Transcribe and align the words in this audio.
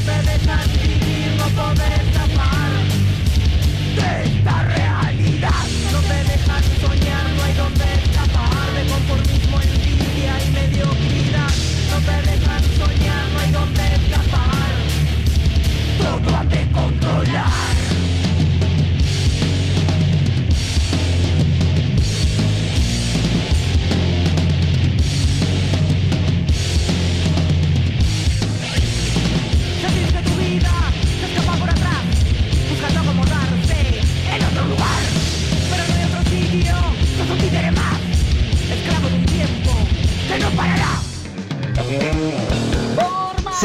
No 0.00 0.06
te 0.06 0.30
dejan 0.30 0.72
vivir, 0.82 1.34
no 1.36 1.48
poder 1.48 1.92
escapar 1.92 2.70
de 3.96 4.24
esta 4.24 4.79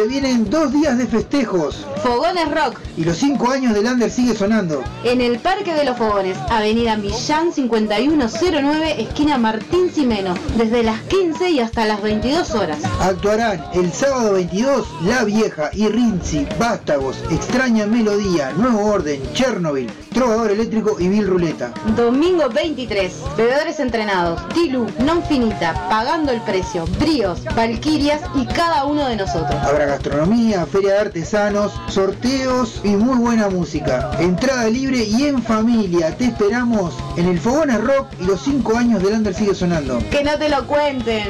vienen 0.08 0.50
dos 0.50 0.72
días 0.72 0.98
de 0.98 1.08
festejos 1.08 1.86
Fogones 2.06 2.52
Rock, 2.52 2.80
y 2.98 3.04
los 3.04 3.18
cinco 3.18 3.50
años 3.50 3.74
de 3.74 3.82
Lander 3.82 4.12
sigue 4.12 4.36
sonando. 4.36 4.84
en 5.04 5.22
el 5.22 5.40
Parque 5.40 5.74
de 5.74 5.86
los 5.86 5.98
Fogones, 5.98 6.38
Avenida 6.52 6.98
Millán 6.98 7.52
5109, 7.52 9.02
esquina 9.02 9.40
Martín 9.40 9.92
Simeno, 9.92 10.36
desde 10.56 10.84
las 10.84 11.02
15 11.02 11.50
y 11.50 11.62
hasta 11.62 11.84
las 11.86 12.04
22 12.04 12.52
horas. 12.52 12.78
Actuarán 13.02 13.66
el 13.74 13.92
sábado 13.92 14.34
22 14.34 14.88
La 15.06 15.24
Vieja 15.24 15.72
y 15.74 15.88
Rinzi, 15.88 16.48
Vástagos, 16.60 17.18
Extraña 17.32 17.88
Melodía, 17.88 18.52
Nuevo 18.56 18.86
Orden, 18.86 19.20
Chernobyl, 19.34 19.90
Trovador 20.14 20.52
Eléctrico 20.52 20.98
y 21.00 21.10
Bill 21.10 21.26
Ruleta. 21.26 21.74
Domingo 21.98 22.50
23, 22.50 23.14
bebedores 23.36 23.80
entrenados, 23.80 24.48
Tilu, 24.50 24.86
Non 25.00 25.24
Finita, 25.24 25.74
Pagando 25.90 26.32
el 26.32 26.42
Precio, 26.42 26.86
Bríos, 27.00 27.44
Valquirias 27.56 28.22
y 28.36 28.46
cada 28.46 28.86
uno 28.86 29.08
de 29.08 29.16
nosotros. 29.16 29.56
Habrá 29.64 29.88
gastronomía, 29.88 30.68
feria 30.68 30.94
de 30.94 31.00
artesanos, 31.00 31.74
sorteos 31.96 32.82
y 32.84 32.90
muy 32.90 33.18
buena 33.18 33.48
música. 33.48 34.12
Entrada 34.20 34.68
libre 34.68 35.06
y 35.06 35.28
en 35.28 35.42
familia. 35.42 36.14
Te 36.18 36.26
esperamos 36.26 36.94
en 37.16 37.28
el 37.28 37.40
Fogones 37.40 37.82
Rock 37.82 38.08
y 38.20 38.26
los 38.26 38.42
cinco 38.42 38.76
años 38.76 39.02
de 39.02 39.12
Lander 39.12 39.34
sigue 39.34 39.56
sonando. 39.56 40.00
Que 40.12 40.22
no 40.22 40.38
te 40.38 40.50
lo 40.50 40.68
cuenten. 40.68 41.30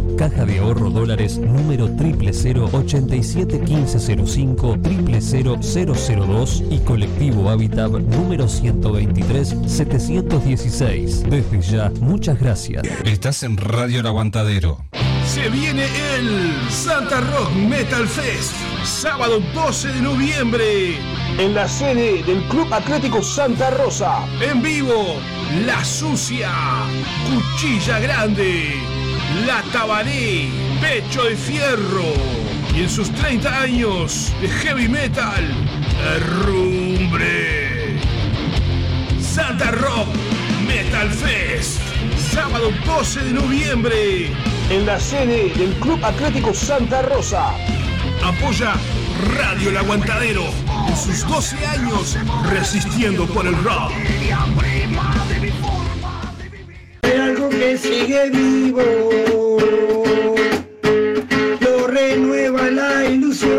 Caja 0.21 0.45
de 0.45 0.59
Ahorro 0.59 0.91
Dólares 0.91 1.39
número 1.39 1.87
000 1.87 2.69
871505 2.71 4.77
00002 4.77 6.63
y 6.69 6.77
Colectivo 6.81 7.49
Habitat 7.49 7.89
número 7.89 8.47
123 8.47 9.55
716. 9.65 11.23
Desde 11.27 11.61
ya, 11.61 11.91
muchas 12.01 12.39
gracias. 12.39 12.83
Estás 13.03 13.41
en 13.41 13.57
Radio 13.57 14.01
El 14.01 14.05
Aguantadero. 14.05 14.85
Se 15.25 15.49
viene 15.49 15.87
el 16.15 16.53
Santa 16.69 17.21
Rock 17.21 17.51
Metal 17.55 18.07
Fest, 18.07 18.53
sábado 18.83 19.39
12 19.55 19.87
de 19.87 20.01
noviembre, 20.01 20.97
En 21.39 21.55
la 21.55 21.67
sede 21.67 22.21
del 22.21 22.43
Club 22.43 22.71
Atlético 22.71 23.23
Santa 23.23 23.71
Rosa. 23.71 24.27
en 24.39 24.61
vivo, 24.61 25.15
La 25.65 25.83
Sucia, 25.83 26.51
Cuchilla 27.27 27.99
Grande, 27.99 28.90
La 29.45 29.61
Tabaré, 29.71 30.49
Pecho 30.81 31.23
de 31.23 31.35
Fierro, 31.35 32.13
y 32.75 32.81
en 32.81 32.89
sus 32.89 33.11
30 33.11 33.61
años 33.61 34.31
de 34.41 34.49
heavy 34.49 34.87
metal, 34.87 35.49
Herrumbre. 36.15 37.99
Santa 39.19 39.71
Rock 39.71 40.07
Metal 40.67 41.09
Fest, 41.09 41.79
sábado 42.33 42.71
12 42.85 43.23
de 43.23 43.31
noviembre. 43.31 44.31
En 44.69 44.85
la 44.85 44.99
sede 44.99 45.49
del 45.55 45.73
Club 45.75 46.03
Atlético 46.03 46.53
Santa 46.53 47.01
Rosa. 47.01 47.53
Apoya 48.23 48.73
Radio 49.37 49.69
El 49.69 49.77
Aguantadero 49.77 50.43
en 50.87 50.97
sus 50.97 51.25
12 51.27 51.65
años 51.65 52.17
resistiendo 52.49 53.25
por 53.27 53.47
el 53.47 53.55
rock. 53.63 53.91
Que 57.51 57.77
sigue 57.77 58.29
vivo, 58.29 58.81
lo 61.59 61.87
renueva 61.87 62.71
la 62.71 63.05
ilusión. 63.05 63.51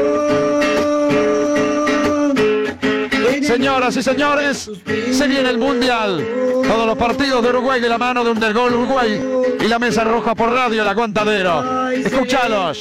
Señoras 3.42 3.96
y 3.96 4.02
señores, 4.02 4.70
se 5.12 5.28
viene 5.28 5.50
el 5.50 5.58
Mundial. 5.58 6.26
Todos 6.66 6.86
los 6.86 6.96
partidos 6.96 7.42
de 7.42 7.50
Uruguay 7.50 7.80
de 7.80 7.88
la 7.88 7.98
mano 7.98 8.24
de 8.24 8.30
un 8.30 8.40
del 8.40 8.54
gol 8.54 8.74
Uruguay 8.74 9.20
y 9.60 9.68
la 9.68 9.78
mesa 9.78 10.04
roja 10.04 10.34
por 10.34 10.50
radio 10.50 10.82
El 10.82 10.88
Aguantadero. 10.88 11.90
Escuchalos. 11.90 12.80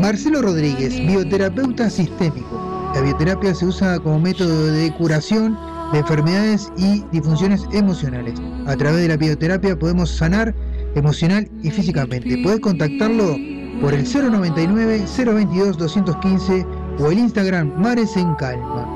Marcelo 0.00 0.42
Rodríguez, 0.42 0.98
bioterapeuta 1.06 1.90
sistémico. 1.90 2.90
La 2.94 3.00
bioterapia 3.02 3.54
se 3.54 3.66
usa 3.66 3.98
como 3.98 4.18
método 4.20 4.66
de 4.66 4.92
curación 4.94 5.58
de 5.92 5.98
enfermedades 5.98 6.72
y 6.76 7.04
disfunciones 7.12 7.64
emocionales. 7.72 8.34
A 8.66 8.76
través 8.76 9.02
de 9.02 9.08
la 9.08 9.16
bioterapia 9.16 9.78
podemos 9.78 10.10
sanar 10.10 10.54
emocional 10.94 11.48
y 11.62 11.70
físicamente. 11.70 12.38
Puedes 12.42 12.60
contactarlo 12.60 13.36
por 13.80 13.94
el 13.94 14.04
099 14.04 15.04
022 15.16 15.78
215 15.78 16.66
o 16.98 17.10
el 17.10 17.18
Instagram 17.18 17.72
Mares 17.76 18.16
en 18.16 18.34
Calma. 18.34 18.86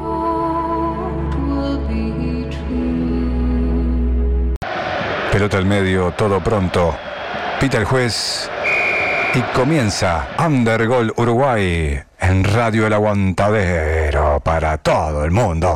Pelota 5.33 5.59
al 5.59 5.67
medio, 5.67 6.13
todo 6.13 6.43
pronto. 6.43 6.95
Pita 7.61 7.79
el 7.79 7.85
juez 7.85 8.51
y 9.35 9.41
comienza 9.55 10.29
Undergol 10.45 11.15
Uruguay 11.17 11.99
en 12.21 12.45
Radio 12.45 12.87
El 12.87 12.93
Aguantadero 12.93 14.41
para 14.41 14.77
todo 14.79 15.25
el 15.25 15.31
mundo. 15.31 15.75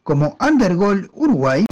como 0.04 0.36
Undergol 0.42 1.10
Uruguay. 1.14 1.66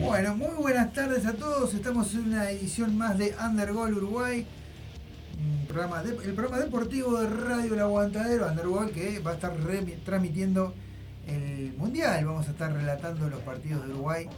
Bueno, 0.00 0.34
muy 0.34 0.56
buenas 0.58 0.92
tardes 0.92 1.24
a 1.24 1.34
todos. 1.34 1.72
Estamos 1.72 2.12
en 2.14 2.24
una 2.24 2.50
edición 2.50 2.98
más 2.98 3.16
de 3.16 3.32
Undergol 3.40 3.94
Uruguay. 3.94 4.44
El 5.38 6.34
programa 6.34 6.58
deportivo 6.58 7.20
de 7.20 7.28
Radio 7.28 7.74
El 7.74 7.80
Aguantadero, 7.80 8.48
Undergol, 8.48 8.90
que 8.90 9.18
va 9.18 9.32
a 9.32 9.34
estar 9.34 9.54
transmitiendo 10.04 10.74
el 11.26 11.74
Mundial. 11.76 12.24
Vamos 12.24 12.48
a 12.48 12.52
estar 12.52 12.72
relatando 12.72 13.28
los 13.28 13.40
partidos 13.40 13.84
de 13.86 13.92
Uruguay 13.92 14.28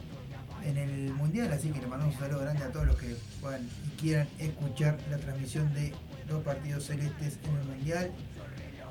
en 0.65 0.77
el 0.77 1.13
Mundial, 1.13 1.51
así 1.53 1.69
que 1.69 1.79
le 1.79 1.87
mandamos 1.87 2.15
un 2.15 2.19
saludo 2.19 2.41
grande 2.41 2.63
a 2.63 2.71
todos 2.71 2.87
los 2.87 2.97
que 2.97 3.15
puedan 3.39 3.61
y 3.63 4.01
quieran 4.01 4.27
escuchar 4.39 4.97
la 5.09 5.17
transmisión 5.17 5.73
de 5.73 5.93
los 6.27 6.43
partidos 6.43 6.85
celestes 6.85 7.39
en 7.43 7.55
el 7.55 7.65
Mundial. 7.65 8.11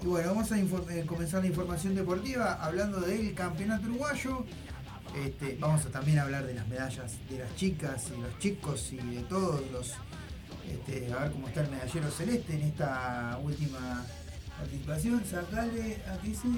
Y 0.01 0.07
bueno, 0.07 0.29
vamos 0.29 0.51
a 0.53 0.59
eh, 0.59 1.05
comenzar 1.07 1.43
la 1.43 1.49
información 1.49 1.95
deportiva 1.95 2.55
hablando 2.65 3.01
del 3.01 3.35
campeonato 3.35 3.87
uruguayo. 3.89 4.45
Este, 5.25 5.57
vamos 5.61 5.85
a 5.87 5.91
también 5.91 6.19
hablar 6.19 6.47
de 6.47 6.55
las 6.55 6.69
medallas 6.69 7.13
de 7.29 7.39
las 7.39 7.55
chicas 7.57 8.07
y 8.17 8.21
los 8.21 8.39
chicos 8.39 8.93
y 8.93 8.97
de 8.97 9.23
todos 9.23 9.63
los. 9.73 9.95
Este, 10.71 11.13
a 11.13 11.23
ver 11.23 11.33
cómo 11.33 11.49
está 11.49 11.63
el 11.63 11.71
medallero 11.71 12.11
celeste 12.11 12.55
en 12.55 12.63
esta 12.63 13.39
última 13.43 14.05
participación. 14.59 15.25
Sacale, 15.25 16.03
aquí 16.13 16.29
dice, 16.29 16.49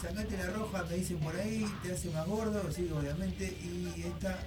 sacate 0.00 0.36
la 0.36 0.50
roja, 0.50 0.84
me 0.84 0.96
dicen 0.96 1.18
por 1.18 1.36
ahí, 1.36 1.66
te 1.82 1.92
hace 1.92 2.10
más 2.10 2.26
gordo, 2.26 2.70
sí, 2.72 2.90
obviamente, 2.94 3.44
y 3.44 4.02
está 4.02 4.38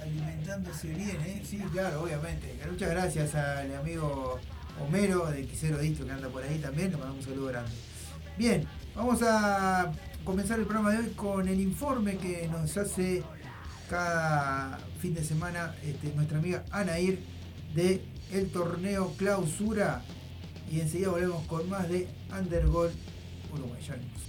alimentándose 0.00 0.88
bien, 0.88 1.20
¿eh? 1.22 1.42
Sí, 1.48 1.58
claro, 1.72 2.02
obviamente. 2.02 2.58
Muchas 2.70 2.90
gracias 2.90 3.34
al 3.34 3.74
amigo 3.74 4.38
Homero 4.80 5.26
de 5.30 5.46
Quisero 5.46 5.78
Distro 5.78 6.06
que 6.06 6.12
anda 6.12 6.28
por 6.28 6.42
ahí 6.42 6.58
también, 6.58 6.90
le 6.90 6.96
mandamos 6.96 7.24
un 7.24 7.32
saludo 7.32 7.46
grande. 7.48 7.72
Bien, 8.36 8.66
vamos 8.94 9.20
a 9.22 9.92
comenzar 10.24 10.58
el 10.58 10.64
programa 10.64 10.92
de 10.92 10.98
hoy 10.98 11.10
con 11.10 11.46
el 11.48 11.60
informe 11.60 12.16
que 12.16 12.48
nos 12.48 12.76
hace 12.76 13.22
cada 13.88 14.78
fin 15.00 15.14
de 15.14 15.24
semana 15.24 15.74
este, 15.84 16.12
nuestra 16.14 16.38
amiga 16.38 16.64
Anair 16.70 17.18
de 17.74 18.02
el 18.32 18.50
torneo 18.50 19.12
clausura 19.16 20.02
y 20.70 20.80
enseguida 20.80 21.10
volvemos 21.10 21.46
con 21.46 21.68
más 21.68 21.88
de 21.88 22.08
Undergol 22.36 22.90
Uruguay. 23.52 23.80
Ya 23.86 23.94
venimos. 23.94 24.22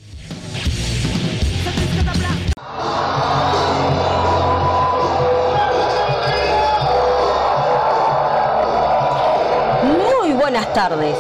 Muy 9.84 10.34
buenas 10.34 10.74
tardes. 10.74 11.16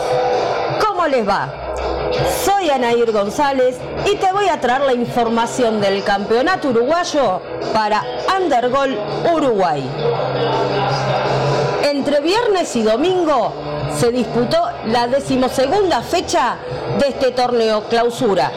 ¿Cómo 0.86 1.08
les 1.08 1.27
va? 1.27 1.65
Soy 2.44 2.70
Anair 2.70 3.12
González 3.12 3.77
y 4.06 4.15
te 4.18 4.32
voy 4.32 4.48
a 4.48 4.60
traer 4.60 4.82
la 4.82 4.94
información 4.94 5.82
del 5.82 6.04
campeonato 6.04 6.70
uruguayo 6.70 7.42
para 7.74 8.04
Undergol 8.39 8.98
Uruguay. 9.34 9.84
Entre 11.84 12.20
viernes 12.22 12.75
y 12.75 12.84
domingo 12.84 13.54
se 13.98 14.12
disputó 14.12 14.58
la 14.88 15.08
decimosegunda 15.08 16.01
fecha 16.01 16.58
de 17.00 17.10
este 17.10 17.32
torneo 17.32 17.84
clausura. 17.84 18.51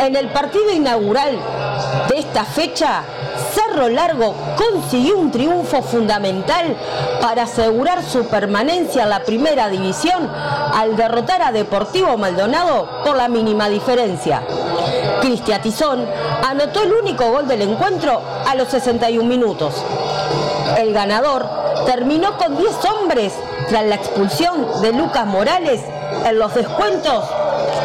En 0.00 0.16
el 0.16 0.28
partido 0.28 0.70
inaugural 0.72 1.36
de 2.08 2.18
esta 2.18 2.44
fecha, 2.44 3.02
Cerro 3.52 3.88
Largo 3.88 4.34
consiguió 4.56 5.18
un 5.18 5.30
triunfo 5.30 5.82
fundamental 5.82 6.76
para 7.20 7.42
asegurar 7.42 8.02
su 8.02 8.26
permanencia 8.26 9.02
en 9.04 9.10
la 9.10 9.20
primera 9.20 9.68
división 9.68 10.30
al 10.72 10.96
derrotar 10.96 11.42
a 11.42 11.52
Deportivo 11.52 12.16
Maldonado 12.16 12.88
por 13.04 13.16
la 13.16 13.28
mínima 13.28 13.68
diferencia. 13.68 14.42
Cristian 15.24 15.62
Tizón 15.62 16.06
anotó 16.46 16.82
el 16.82 16.92
único 16.92 17.30
gol 17.30 17.48
del 17.48 17.62
encuentro 17.62 18.20
a 18.46 18.54
los 18.54 18.68
61 18.68 19.26
minutos. 19.26 19.82
El 20.76 20.92
ganador 20.92 21.48
terminó 21.86 22.36
con 22.36 22.58
10 22.58 22.84
hombres 22.84 23.32
tras 23.70 23.86
la 23.86 23.94
expulsión 23.94 24.82
de 24.82 24.92
Lucas 24.92 25.24
Morales 25.24 25.80
en 26.26 26.38
los 26.38 26.54
descuentos 26.54 27.24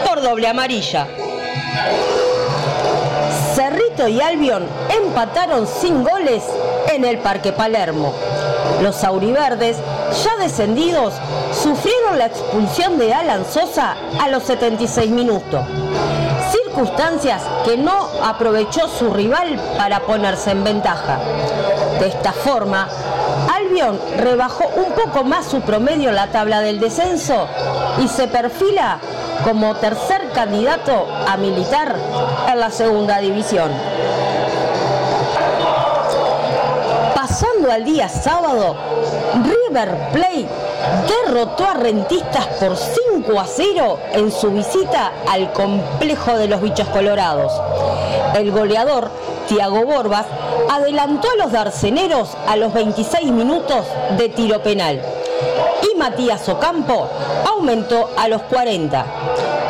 por 0.05 0.21
doble 0.21 0.49
amarilla. 0.49 1.07
Cerrito 3.55 4.09
y 4.09 4.19
Albion 4.19 4.67
empataron 4.89 5.65
sin 5.65 6.03
goles 6.03 6.43
en 6.91 7.05
el 7.05 7.19
Parque 7.19 7.53
Palermo. 7.53 8.13
Los 8.81 9.01
auriverdes, 9.05 9.77
ya 10.25 10.43
descendidos, 10.43 11.13
sufrieron 11.53 12.17
la 12.17 12.25
expulsión 12.25 12.97
de 12.97 13.13
Alan 13.13 13.45
Sosa 13.45 13.95
a 14.19 14.27
los 14.27 14.43
76 14.43 15.09
minutos. 15.09 15.61
Circunstancias 16.79 17.41
que 17.65 17.75
no 17.75 18.07
aprovechó 18.23 18.87
su 18.87 19.11
rival 19.11 19.59
para 19.77 19.99
ponerse 19.99 20.51
en 20.51 20.63
ventaja. 20.63 21.19
De 21.99 22.07
esta 22.07 22.31
forma, 22.31 22.87
Albion 23.53 23.99
rebajó 24.15 24.63
un 24.77 24.93
poco 24.93 25.25
más 25.25 25.45
su 25.45 25.59
promedio 25.59 26.07
en 26.07 26.15
la 26.15 26.27
tabla 26.27 26.61
del 26.61 26.79
descenso 26.79 27.49
y 28.01 28.07
se 28.07 28.29
perfila 28.29 28.97
como 29.43 29.75
tercer 29.75 30.31
candidato 30.31 31.05
a 31.27 31.35
militar 31.35 31.97
en 32.49 32.59
la 32.61 32.71
segunda 32.71 33.17
división. 33.17 33.73
Pasando 37.13 37.73
al 37.73 37.83
día 37.83 38.07
sábado, 38.07 38.77
River 39.43 40.11
Plate 40.13 40.47
derrotó 41.07 41.65
a 41.65 41.73
Rentistas 41.75 42.45
por 42.59 42.75
5 42.75 43.39
a 43.39 43.45
0 43.45 43.99
en 44.13 44.31
su 44.31 44.51
visita 44.51 45.11
al 45.27 45.51
complejo 45.53 46.37
de 46.37 46.47
los 46.47 46.61
bichos 46.61 46.87
colorados. 46.89 47.51
El 48.35 48.51
goleador, 48.51 49.09
Tiago 49.47 49.85
Borbas, 49.85 50.25
adelantó 50.69 51.29
a 51.31 51.43
los 51.43 51.51
darceneros 51.51 52.29
a 52.47 52.55
los 52.55 52.73
26 52.73 53.31
minutos 53.31 53.85
de 54.17 54.29
tiro 54.29 54.61
penal 54.61 55.01
y 55.91 55.97
Matías 55.97 56.47
Ocampo 56.47 57.07
aumentó 57.47 58.09
a 58.17 58.27
los 58.27 58.41
40. 58.43 59.05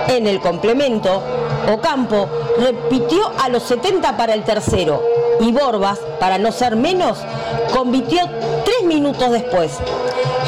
En 0.10 0.28
el 0.28 0.39
complemento, 0.39 1.22
Ocampo 1.72 2.28
repitió 2.58 3.32
a 3.39 3.50
los 3.50 3.63
70 3.63 4.18
para 4.18 4.34
el 4.34 4.44
tercero 4.44 5.01
y 5.39 5.51
Borbas, 5.51 6.00
para 6.20 6.38
no 6.38 6.51
ser 6.51 6.75
menos, 6.75 7.20
convirtió 7.74 8.20
tres 8.66 8.84
minutos 8.84 9.32
después. 9.32 9.72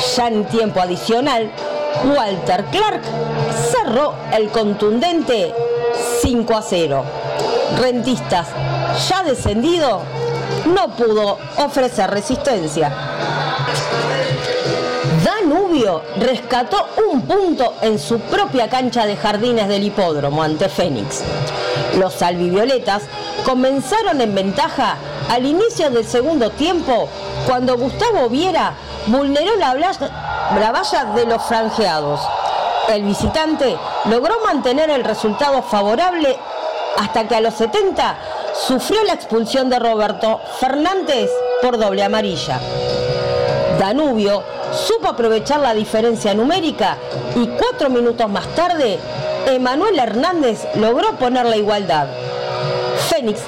Ya 0.01 0.27
en 0.27 0.46
tiempo 0.46 0.81
adicional, 0.81 1.51
Walter 2.03 2.65
Clark 2.72 3.01
cerró 3.72 4.15
el 4.34 4.50
contundente 4.50 5.53
5 6.22 6.58
a 6.58 6.62
0. 6.62 7.03
Rentistas, 7.79 8.48
ya 9.08 9.24
descendido, 9.24 10.01
no 10.74 10.96
pudo 10.96 11.38
ofrecer 11.58 12.10
resistencia. 12.10 12.91
Danubio 15.24 16.01
rescató 16.17 16.88
un 17.12 17.22
punto 17.22 17.75
en 17.81 18.00
su 18.00 18.20
propia 18.22 18.67
cancha 18.70 19.05
de 19.05 19.15
jardines 19.15 19.67
del 19.67 19.84
hipódromo 19.84 20.41
ante 20.41 20.67
Fénix. 20.67 21.22
Los 22.00 22.22
albivioletas 22.24 23.03
comenzaron 23.46 24.20
en 24.20 24.34
ventaja 24.34 24.98
al 25.29 25.46
inicio 25.46 25.91
del 25.91 26.05
segundo 26.05 26.50
tiempo 26.50 27.08
cuando 27.46 27.77
Gustavo 27.77 28.29
Viera 28.29 28.74
vulneró 29.08 29.55
la, 29.55 29.74
la 29.74 30.72
valla 30.72 31.05
de 31.15 31.25
los 31.25 31.43
franjeados. 31.43 32.20
El 32.89 33.03
visitante 33.03 33.77
logró 34.05 34.36
mantener 34.43 34.89
el 34.89 35.03
resultado 35.03 35.62
favorable 35.62 36.38
hasta 36.98 37.27
que 37.27 37.36
a 37.36 37.41
los 37.41 37.53
70 37.53 38.15
sufrió 38.67 39.03
la 39.03 39.13
expulsión 39.13 39.70
de 39.70 39.79
Roberto 39.79 40.41
Fernández 40.60 41.29
por 41.62 41.77
doble 41.77 42.03
amarilla. 42.03 42.60
Danubio 43.79 44.43
supo 44.74 45.10
aprovechar 45.10 45.60
la 45.60 45.74
diferencia 45.74 46.34
numérica 46.34 46.98
y 47.36 47.48
cuatro 47.48 47.89
minutos 47.89 48.29
más 48.29 48.48
tarde, 48.55 49.00
Emanuel 49.48 49.98
Hernández 49.98 50.67
logró 50.75 51.13
poner 51.17 51.46
la 51.46 51.58
igualdad. 51.58 52.08
Fénix 53.10 53.41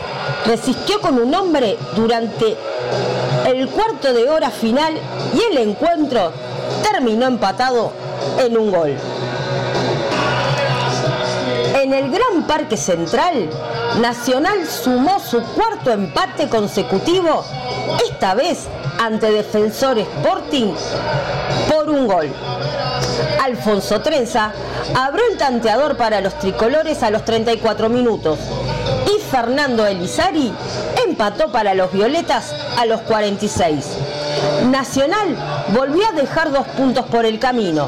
resistió 0.45 0.99
con 1.01 1.19
un 1.19 1.33
hombre 1.33 1.77
durante 1.95 2.57
el 3.45 3.67
cuarto 3.69 4.13
de 4.13 4.29
hora 4.29 4.49
final 4.49 4.93
y 5.33 5.51
el 5.51 5.57
encuentro 5.69 6.31
terminó 6.81 7.27
empatado 7.27 7.91
en 8.39 8.57
un 8.57 8.71
gol. 8.71 8.95
En 11.75 11.93
el 11.93 12.09
Gran 12.11 12.47
Parque 12.47 12.77
Central, 12.77 13.49
Nacional 13.99 14.65
sumó 14.65 15.19
su 15.19 15.41
cuarto 15.41 15.91
empate 15.91 16.47
consecutivo, 16.47 17.43
esta 18.09 18.33
vez 18.33 18.67
ante 18.99 19.31
Defensor 19.31 19.99
Sporting 19.99 20.73
por 21.69 21.89
un 21.89 22.07
gol. 22.07 22.31
Alfonso 23.43 24.01
Trenza 24.01 24.53
abrió 24.95 25.25
el 25.31 25.37
tanteador 25.37 25.97
para 25.97 26.21
los 26.21 26.37
tricolores 26.39 27.03
a 27.03 27.11
los 27.11 27.25
34 27.25 27.89
minutos 27.89 28.39
y 29.15 29.19
Fernando 29.19 29.85
Elizari 29.85 30.53
empató 31.13 31.51
para 31.51 31.75
los 31.75 31.91
violetas 31.91 32.51
a 32.75 32.85
los 32.85 33.01
46. 33.01 33.85
Nacional 34.71 35.37
volvió 35.69 36.07
a 36.07 36.11
dejar 36.11 36.51
dos 36.51 36.65
puntos 36.69 37.05
por 37.05 37.23
el 37.23 37.37
camino 37.37 37.87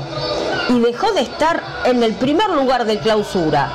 y 0.70 0.79
dejó 0.79 1.12
de 1.12 1.22
estar 1.22 1.63
en 1.86 2.03
el 2.03 2.13
primer 2.13 2.51
lugar 2.51 2.86
de 2.86 3.00
clausura. 3.00 3.72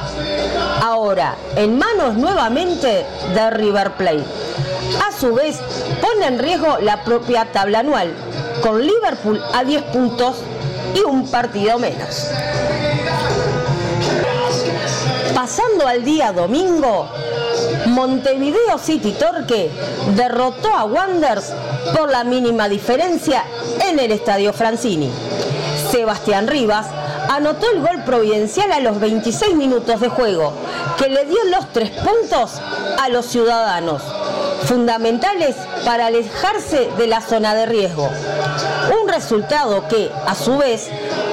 Ahora, 0.81 1.35
en 1.57 1.77
manos 1.79 2.15
nuevamente 2.15 3.05
de 3.35 3.51
River 3.51 3.91
Plate. 3.95 4.25
A 5.05 5.11
su 5.11 5.35
vez, 5.35 5.59
pone 6.01 6.29
en 6.29 6.39
riesgo 6.39 6.79
la 6.81 7.03
propia 7.03 7.47
tabla 7.51 7.81
anual, 7.81 8.13
con 8.63 8.81
Liverpool 8.81 9.43
a 9.53 9.65
10 9.65 9.83
puntos 9.85 10.37
y 10.95 11.01
un 11.01 11.29
partido 11.29 11.77
menos. 11.81 12.29
Pasando 15.35 15.89
al 15.89 16.05
día 16.05 16.33
domingo, 16.33 17.09
Montevideo 17.91 18.79
City 18.79 19.13
Torque 19.19 19.69
derrotó 20.15 20.73
a 20.73 20.85
Wanderers 20.85 21.53
por 21.97 22.09
la 22.09 22.23
mínima 22.23 22.69
diferencia 22.69 23.45
en 23.89 23.99
el 23.99 24.13
Estadio 24.13 24.53
Francini. 24.53 25.11
Sebastián 25.91 26.47
Rivas 26.47 26.87
anotó 27.29 27.67
el 27.73 27.81
gol 27.81 28.05
providencial 28.05 28.71
a 28.71 28.81
los 28.81 29.01
26 29.01 29.57
minutos 29.57 30.01
de 30.01 30.09
juego, 30.09 30.53
que 30.99 31.09
le 31.09 31.25
dio 31.25 31.39
los 31.51 31.73
tres 31.73 31.91
puntos 31.91 32.61
a 33.01 33.09
los 33.09 33.27
ciudadanos, 33.27 34.03
fundamentales 34.67 35.57
para 35.85 36.07
alejarse 36.07 36.91
de 36.97 37.07
la 37.09 37.21
zona 37.21 37.55
de 37.55 37.67
riesgo. 37.67 38.09
Un 39.03 39.09
resultado 39.09 39.89
que, 39.89 40.13
a 40.27 40.37
su 40.37 40.57
vez, 40.59 40.89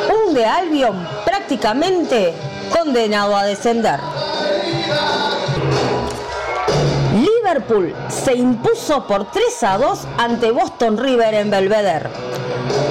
hunde 0.09 0.43
a 0.43 0.55
Albion 0.55 1.07
prácticamente 1.23 2.33
condenado 2.71 3.37
a 3.37 3.45
descender. 3.45 3.99
Liverpool 7.47 7.95
se 8.09 8.35
impuso 8.35 9.07
por 9.07 9.31
3 9.31 9.63
a 9.63 9.77
2 9.77 9.99
ante 10.17 10.51
Boston 10.51 10.97
River 10.97 11.33
en 11.33 11.49
Belvedere. 11.49 12.09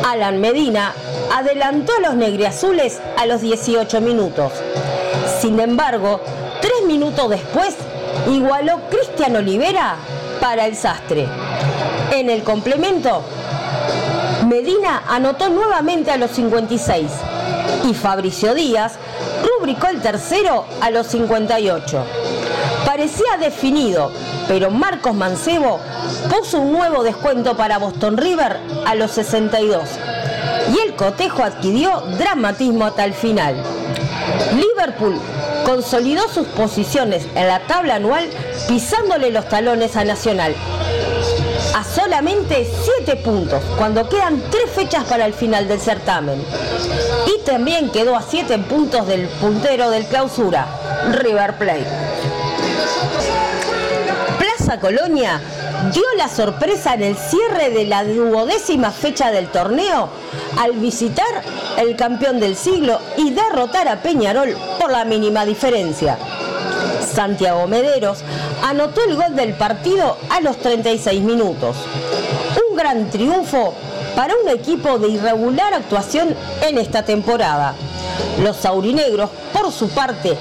Alan 0.03 0.41
Medina 0.41 0.95
adelantó 1.31 1.93
a 1.99 2.01
los 2.01 2.15
negriazules 2.15 2.99
a 3.19 3.27
los 3.27 3.43
18 3.43 4.01
minutos. 4.01 4.53
Sin 5.43 5.61
embargo, 5.61 6.23
tres 6.63 6.87
minutos 6.87 7.29
después 7.29 7.77
igualó 8.33 8.81
Cristian 8.89 9.37
Olivera 9.37 9.97
para 10.41 10.65
el 10.65 10.75
sastre. 10.75 11.27
En 12.13 12.31
el 12.31 12.43
complemento, 12.43 13.23
Medina 14.49 15.03
anotó 15.07 15.51
nuevamente 15.51 16.11
a 16.11 16.17
los 16.17 16.31
56 16.31 17.11
y 17.85 17.93
Fabricio 17.93 18.55
Díaz 18.55 18.95
rubricó 19.59 19.89
el 19.89 20.01
tercero 20.01 20.65
a 20.81 20.91
los 20.91 21.09
58. 21.09 22.05
Parecía 22.87 23.37
definido, 23.39 24.11
pero 24.49 24.71
Marcos 24.71 25.15
Mancebo 25.15 25.81
puso 26.29 26.61
un 26.61 26.73
nuevo 26.73 27.03
descuento 27.03 27.57
para 27.57 27.79
Boston 27.79 28.17
River 28.17 28.59
a 28.87 28.95
los 28.95 29.11
62 29.13 29.89
y 30.75 30.81
el 30.87 30.95
cotejo 30.97 31.43
adquirió 31.43 32.01
dramatismo 32.19 32.87
hasta 32.87 33.05
el 33.05 33.15
final. 33.15 33.55
Liverpool 34.55 35.19
consolidó 35.65 36.29
sus 36.29 36.47
posiciones 36.49 37.27
en 37.35 37.49
la 37.49 37.61
tabla 37.61 37.97
anual 37.97 38.29
pisándole 38.69 39.31
los 39.31 39.49
talones 39.49 39.97
a 39.97 40.05
Nacional. 40.05 40.55
A 41.75 41.85
solamente 41.85 42.71
7 42.99 43.17
puntos, 43.17 43.63
cuando 43.77 44.09
quedan 44.09 44.43
3 44.51 44.71
fechas 44.71 45.05
para 45.05 45.27
el 45.27 45.35
final 45.35 45.69
del 45.69 45.81
certamen. 45.81 46.43
Y 47.27 47.45
también 47.45 47.91
quedó 47.91 48.17
a 48.17 48.23
7 48.23 48.59
puntos 48.61 49.07
del 49.07 49.29
puntero 49.29 49.91
del 49.91 50.07
clausura, 50.07 50.67
River 51.11 51.59
Plate. 51.59 51.87
Colonia 54.79 55.41
dio 55.93 56.05
la 56.17 56.29
sorpresa 56.29 56.95
en 56.95 57.03
el 57.03 57.17
cierre 57.17 57.71
de 57.71 57.87
la 57.87 58.05
duodécima 58.05 58.91
fecha 58.91 59.31
del 59.31 59.49
torneo 59.49 60.09
al 60.59 60.73
visitar 60.73 61.27
el 61.79 61.97
campeón 61.97 62.41
del 62.41 62.57
siglo 62.57 62.99
y 63.17 63.31
derrotar 63.31 63.89
a 63.89 64.03
Peñarol 64.03 64.57
por 64.81 64.91
la 64.91 65.05
mínima 65.05 65.45
diferencia. 65.45 66.19
Santiago 67.15 67.67
Mederos 67.67 68.19
anotó 68.63 69.03
el 69.05 69.17
gol 69.17 69.35
del 69.35 69.55
partido 69.55 70.17
a 70.31 70.41
los 70.41 70.59
36 70.59 71.23
minutos. 71.23 71.77
Un 72.71 72.77
gran 72.77 73.11
triunfo 73.11 73.75
para 74.15 74.35
un 74.43 74.49
equipo 74.49 74.99
de 74.99 75.09
irregular 75.09 75.75
actuación 75.75 76.35
en 76.67 76.79
esta 76.79 77.03
temporada. 77.05 77.75
Los 78.43 78.65
aurinegros, 78.65 79.31
por 79.53 79.71
su 79.71 79.89
parte, 79.89 80.37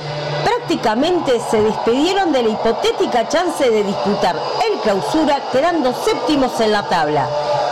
prácticamente 0.45 1.41
se 1.49 1.59
despidieron 1.61 2.31
de 2.31 2.43
la 2.43 2.49
hipotética 2.49 3.27
chance 3.27 3.69
de 3.69 3.83
disputar 3.83 4.35
el 4.69 4.79
clausura 4.79 5.39
quedando 5.51 5.91
séptimos 5.93 6.59
en 6.61 6.71
la 6.71 6.83
tabla 6.83 7.27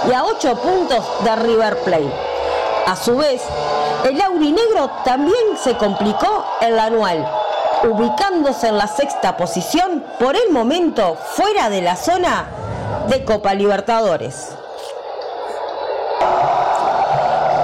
y 0.10 0.14
a 0.14 0.26
8 0.26 0.56
puntos 0.56 1.06
de 1.24 1.36
River 1.36 1.78
Plate. 1.84 2.14
A 2.88 2.96
su 2.96 3.16
vez, 3.16 3.42
el 4.04 4.20
aurinegro 4.22 4.90
también 5.06 5.58
se 5.58 5.78
complicó 5.78 6.46
en 6.60 6.76
la 6.76 6.86
anual, 6.86 7.26
ubicándose 7.84 8.68
en 8.68 8.78
la 8.78 8.88
sexta 8.88 9.38
posición 9.38 10.04
por 10.20 10.36
el 10.36 10.52
momento 10.52 11.16
fuera 11.16 11.70
de 11.70 11.82
la 11.82 11.96
zona 11.96 12.48
de 13.08 13.24
Copa 13.24 13.54
Libertadores. 13.54 14.50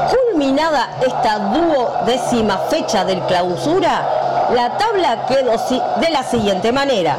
Culminada 0.09 0.97
esta 1.05 1.39
duodécima 1.39 2.57
fecha 2.69 3.03
del 3.03 3.21
clausura, 3.23 4.18
la 4.53 4.77
tabla 4.77 5.25
quedó 5.27 5.51
de 5.99 6.09
la 6.09 6.23
siguiente 6.23 6.71
manera. 6.71 7.17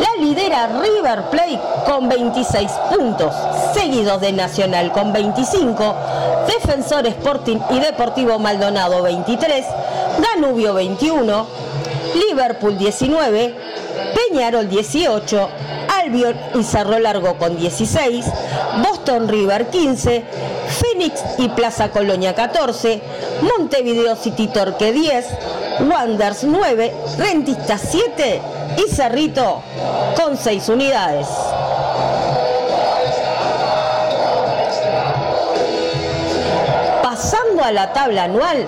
La 0.00 0.22
lidera 0.22 0.68
River 0.80 1.30
Plate 1.30 1.60
con 1.86 2.08
26 2.08 2.70
puntos, 2.94 3.34
seguidos 3.74 4.20
de 4.20 4.32
Nacional 4.32 4.92
con 4.92 5.12
25, 5.12 5.94
Defensor 6.46 7.06
Sporting 7.06 7.58
y 7.70 7.80
Deportivo 7.80 8.38
Maldonado 8.38 9.02
23, 9.02 9.64
Danubio 10.34 10.74
21, 10.74 11.46
Liverpool 12.28 12.78
19, 12.78 13.54
Peñarol 14.14 14.68
18, 14.68 15.48
Albion 16.00 16.36
y 16.54 16.62
Cerro 16.62 16.98
Largo 16.98 17.36
con 17.38 17.56
16, 17.56 18.26
Boston 18.82 19.28
River 19.28 19.68
15, 19.68 20.24
Phoenix 20.68 21.22
y 21.38 21.48
Plaza 21.48 21.90
Colonia 21.90 22.34
14, 22.34 23.00
Montevideo 23.42 24.16
City 24.16 24.48
Torque 24.48 24.92
10, 24.92 25.26
Wanders 25.80 26.44
9, 26.44 26.92
Rentistas 27.18 27.80
7 27.90 28.40
y 28.76 28.94
Cerrito 28.94 29.62
con 30.16 30.36
6 30.36 30.68
unidades. 30.68 31.26
Pasando 37.02 37.64
a 37.64 37.72
la 37.72 37.92
tabla 37.92 38.24
anual, 38.24 38.66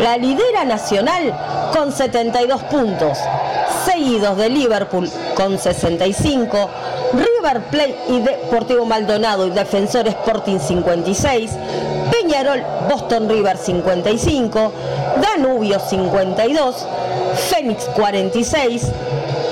la 0.00 0.16
lidera 0.16 0.64
Nacional 0.64 1.34
con 1.74 1.92
72 1.92 2.62
puntos, 2.64 3.18
seguidos 3.84 4.36
de 4.36 4.48
Liverpool 4.48 5.10
con 5.34 5.58
65, 5.58 6.70
River 7.12 7.62
Plate 7.70 7.98
y 8.08 8.20
Deportivo 8.20 8.84
Maldonado 8.84 9.46
y 9.46 9.50
Defensor 9.50 10.06
Sporting 10.08 10.58
56, 10.58 11.50
Peñarol 12.10 12.62
Boston 12.88 13.28
River 13.28 13.56
55, 13.56 14.72
Danubio 15.20 15.78
52, 15.78 16.86
Fénix 17.48 17.84
46, 17.94 18.88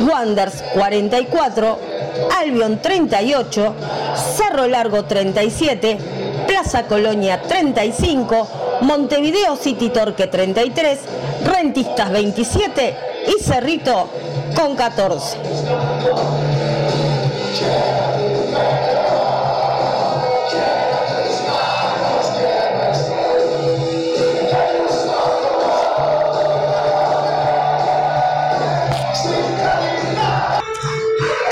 Wanders 0.01 0.63
44, 0.75 1.79
Albion 2.41 2.81
38, 2.81 3.75
Cerro 4.37 4.67
Largo 4.67 5.05
37, 5.05 5.99
Plaza 6.47 6.85
Colonia 6.85 7.41
35, 7.43 8.49
Montevideo 8.83 9.57
City 9.57 9.91
Torque 9.91 10.27
33, 10.27 10.99
Rentistas 11.45 12.11
27 12.11 12.97
y 13.27 13.43
Cerrito 13.43 14.09
con 14.55 14.77
14. 14.77 15.37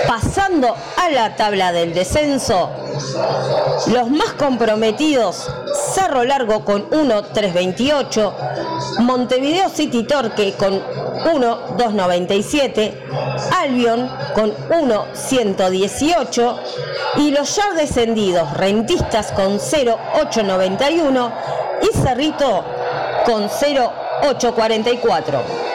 Pasando 0.07 0.75
a 0.97 1.11
la 1.11 1.37
tabla 1.37 1.73
del 1.73 1.93
descenso, 1.93 2.71
los 3.89 4.09
más 4.11 4.33
comprometidos, 4.39 5.51
Cerro 5.95 6.25
Largo 6.25 6.65
con 6.65 6.89
1.328, 6.91 8.33
Montevideo 9.01 9.69
City 9.69 10.05
Torque 10.05 10.55
con 10.55 10.75
1.297, 10.75 12.95
Albion 13.61 14.09
con 14.35 14.55
1.118 14.69 16.57
y 17.17 17.33
los 17.33 17.57
ya 17.57 17.73
descendidos 17.75 18.55
Rentistas 18.55 19.33
con 19.33 19.59
0.891 19.59 21.33
y 21.83 21.89
Cerrito 21.97 22.65
con 23.25 23.49
0.844. 23.49 25.66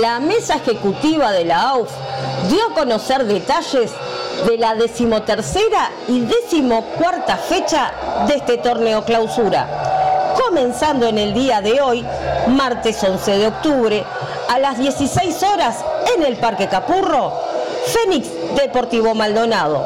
La 0.00 0.20
mesa 0.20 0.56
ejecutiva 0.56 1.32
de 1.32 1.46
la 1.46 1.70
AUF 1.70 1.90
dio 2.50 2.66
a 2.66 2.74
conocer 2.74 3.24
detalles 3.24 3.92
de 4.46 4.58
la 4.58 4.74
decimotercera 4.74 5.90
y 6.06 6.20
decimocuarta 6.20 7.36
fecha 7.38 7.92
de 8.26 8.34
este 8.34 8.58
torneo 8.58 9.06
clausura, 9.06 10.34
comenzando 10.44 11.06
en 11.06 11.16
el 11.16 11.32
día 11.32 11.62
de 11.62 11.80
hoy, 11.80 12.04
martes 12.48 13.02
11 13.02 13.38
de 13.38 13.46
octubre, 13.46 14.04
a 14.50 14.58
las 14.58 14.78
16 14.78 15.42
horas 15.44 15.82
en 16.14 16.24
el 16.24 16.36
Parque 16.36 16.68
Capurro, 16.68 17.32
Fénix 17.86 18.28
Deportivo 18.54 19.14
Maldonado. 19.14 19.82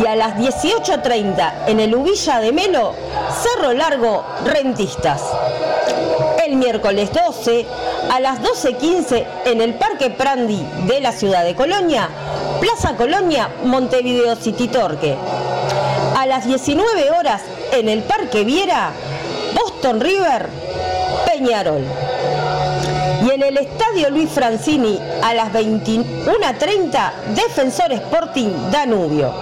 Y 0.00 0.06
a 0.06 0.14
las 0.14 0.36
18.30 0.36 1.52
en 1.66 1.80
el 1.80 1.94
Ubilla 1.94 2.38
de 2.38 2.52
Melo, 2.52 2.92
Cerro 3.42 3.72
Largo 3.72 4.24
Rentistas. 4.44 5.22
El 6.46 6.54
miércoles 6.56 7.10
12 7.12 7.66
a 8.10 8.20
las 8.20 8.40
12.15 8.40 9.26
en 9.46 9.60
el 9.60 9.74
Parque 9.74 10.10
Prandi 10.10 10.64
de 10.86 11.00
la 11.00 11.12
ciudad 11.12 11.44
de 11.44 11.54
Colonia, 11.54 12.08
Plaza 12.60 12.96
Colonia, 12.96 13.48
Montevideo 13.64 14.36
City 14.36 14.68
Torque. 14.68 15.16
A 16.16 16.26
las 16.26 16.46
19 16.46 17.10
horas 17.10 17.42
en 17.72 17.88
el 17.88 18.02
Parque 18.02 18.44
Viera, 18.44 18.90
Boston 19.54 20.00
River, 20.00 20.48
Peñarol. 21.26 21.84
Y 23.26 23.30
en 23.30 23.42
el 23.42 23.58
Estadio 23.58 24.10
Luis 24.10 24.30
Francini 24.30 25.00
a 25.22 25.34
las 25.34 25.52
21.30, 25.52 27.12
Defensor 27.34 27.92
Sporting 27.92 28.70
Danubio. 28.70 29.34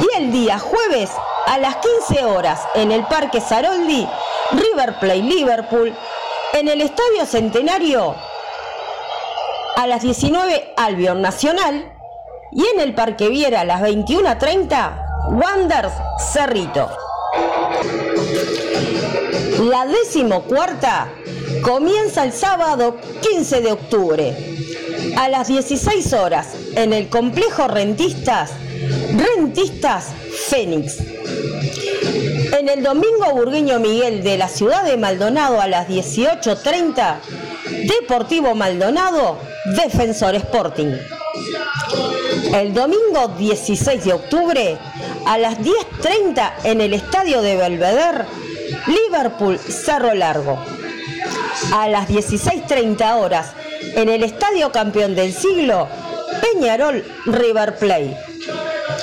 Y 0.00 0.22
el 0.22 0.32
día 0.32 0.58
jueves 0.58 1.10
a 1.46 1.58
las 1.58 1.76
15 1.76 2.24
horas 2.24 2.60
en 2.74 2.92
el 2.92 3.06
Parque 3.06 3.40
Saroldi, 3.40 4.06
River 4.52 4.98
Plate 4.98 5.22
Liverpool, 5.22 5.94
en 6.54 6.68
el 6.68 6.80
Estadio 6.80 7.26
Centenario 7.26 8.14
a 9.76 9.86
las 9.86 10.02
19 10.02 10.74
Albion 10.76 11.20
Nacional 11.20 11.92
y 12.52 12.64
en 12.74 12.80
el 12.80 12.94
Parque 12.94 13.28
Viera 13.28 13.60
a 13.60 13.64
las 13.64 13.82
21.30 13.82 15.32
Wanders 15.32 15.92
Cerrito. 16.32 16.88
La 19.70 19.86
decimocuarta 19.86 21.08
comienza 21.62 22.24
el 22.24 22.32
sábado 22.32 22.96
15 23.20 23.60
de 23.60 23.72
octubre 23.72 24.56
a 25.16 25.28
las 25.28 25.48
16 25.48 26.12
horas 26.12 26.48
en 26.74 26.92
el 26.92 27.08
complejo 27.08 27.68
Rentistas, 27.68 28.52
Rentistas 29.14 30.08
Fénix. 30.48 31.15
En 32.58 32.70
el 32.70 32.82
domingo 32.82 33.34
Burgueño 33.34 33.78
Miguel 33.78 34.22
de 34.22 34.38
la 34.38 34.48
ciudad 34.48 34.82
de 34.84 34.96
Maldonado 34.96 35.60
a 35.60 35.66
las 35.66 35.88
18.30, 35.88 37.16
Deportivo 37.86 38.54
Maldonado, 38.54 39.38
Defensor 39.76 40.34
Sporting. 40.36 40.96
El 42.54 42.72
domingo 42.72 43.28
16 43.36 44.04
de 44.04 44.12
octubre 44.14 44.78
a 45.26 45.36
las 45.36 45.58
10.30 45.58 46.52
en 46.64 46.80
el 46.80 46.94
estadio 46.94 47.42
de 47.42 47.56
Belvedere, 47.56 48.24
Liverpool 48.86 49.58
Cerro 49.58 50.14
Largo. 50.14 50.58
A 51.74 51.88
las 51.88 52.08
16.30 52.08 53.20
horas 53.20 53.52
en 53.96 54.08
el 54.08 54.22
estadio 54.22 54.72
campeón 54.72 55.14
del 55.14 55.34
siglo, 55.34 55.88
Peñarol 56.40 57.04
River 57.26 57.76
Plate. 57.76 58.25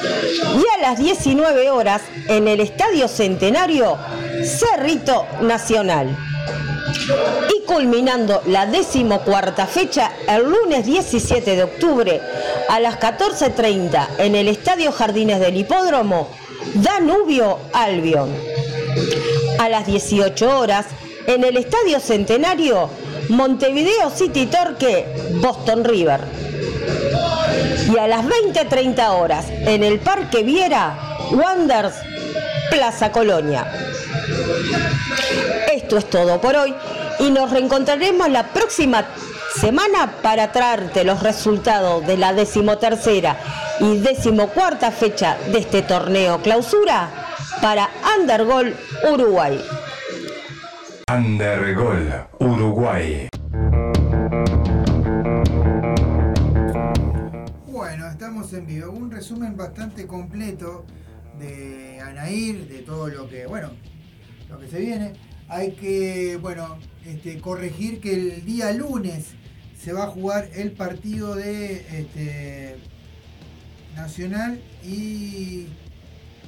Y 0.03 0.79
a 0.79 0.81
las 0.81 0.99
19 0.99 1.69
horas 1.71 2.01
en 2.27 2.47
el 2.47 2.59
estadio 2.59 3.07
centenario, 3.07 3.97
Cerrito 4.43 5.25
Nacional. 5.41 6.15
Y 7.55 7.65
culminando 7.65 8.41
la 8.45 8.65
decimocuarta 8.65 9.65
fecha, 9.65 10.11
el 10.27 10.43
lunes 10.43 10.85
17 10.85 11.55
de 11.55 11.63
octubre 11.63 12.21
a 12.69 12.79
las 12.79 12.99
14.30 12.99 14.07
en 14.19 14.35
el 14.35 14.47
Estadio 14.47 14.91
Jardines 14.91 15.39
del 15.39 15.57
Hipódromo, 15.57 16.29
Danubio 16.75 17.59
Albion. 17.73 18.29
A 19.59 19.69
las 19.69 19.85
18 19.85 20.59
horas 20.59 20.85
en 21.27 21.43
el 21.43 21.57
Estadio 21.57 21.99
Centenario, 21.99 22.89
Montevideo 23.29 24.09
City 24.09 24.45
Torque, 24.47 25.05
Boston 25.41 25.83
River. 25.83 26.21
Y 27.91 27.97
a 27.97 28.07
las 28.07 28.25
20.30 28.25 29.09
horas 29.09 29.45
en 29.49 29.83
el 29.83 29.99
Parque 29.99 30.43
Viera, 30.43 31.17
Wanders, 31.31 31.95
Plaza 32.69 33.11
Colonia. 33.11 33.65
Esto 35.73 35.97
es 35.97 36.09
todo 36.09 36.39
por 36.39 36.55
hoy 36.55 36.73
y 37.19 37.29
nos 37.29 37.51
reencontraremos 37.51 38.29
la 38.29 38.47
próxima 38.47 39.05
semana 39.59 40.15
para 40.21 40.51
traerte 40.51 41.03
los 41.03 41.21
resultados 41.21 42.05
de 42.05 42.17
la 42.17 42.33
decimotercera 42.33 43.37
y 43.79 43.97
decimocuarta 43.97 44.91
fecha 44.91 45.37
de 45.51 45.59
este 45.59 45.81
torneo 45.81 46.41
clausura 46.41 47.09
para 47.61 47.89
Undergol 48.17 48.75
Uruguay. 49.11 49.63
Undergol 51.11 52.27
Uruguay. 52.39 53.27
En 58.57 58.65
vivo. 58.65 58.91
Un 58.91 59.11
resumen 59.11 59.55
bastante 59.57 60.07
completo 60.07 60.85
de 61.39 61.99
Anair, 62.01 62.67
de 62.67 62.79
todo 62.79 63.07
lo 63.07 63.29
que, 63.29 63.45
bueno, 63.45 63.71
lo 64.49 64.59
que 64.59 64.67
se 64.67 64.79
viene. 64.79 65.13
Hay 65.47 65.73
que, 65.73 66.37
bueno, 66.41 66.77
este, 67.05 67.39
corregir 67.39 67.99
que 67.99 68.13
el 68.13 68.45
día 68.45 68.71
lunes 68.71 69.27
se 69.77 69.93
va 69.93 70.05
a 70.05 70.07
jugar 70.07 70.49
el 70.55 70.71
partido 70.71 71.35
de 71.35 71.99
este, 71.99 72.77
Nacional 73.95 74.59
y 74.83 75.67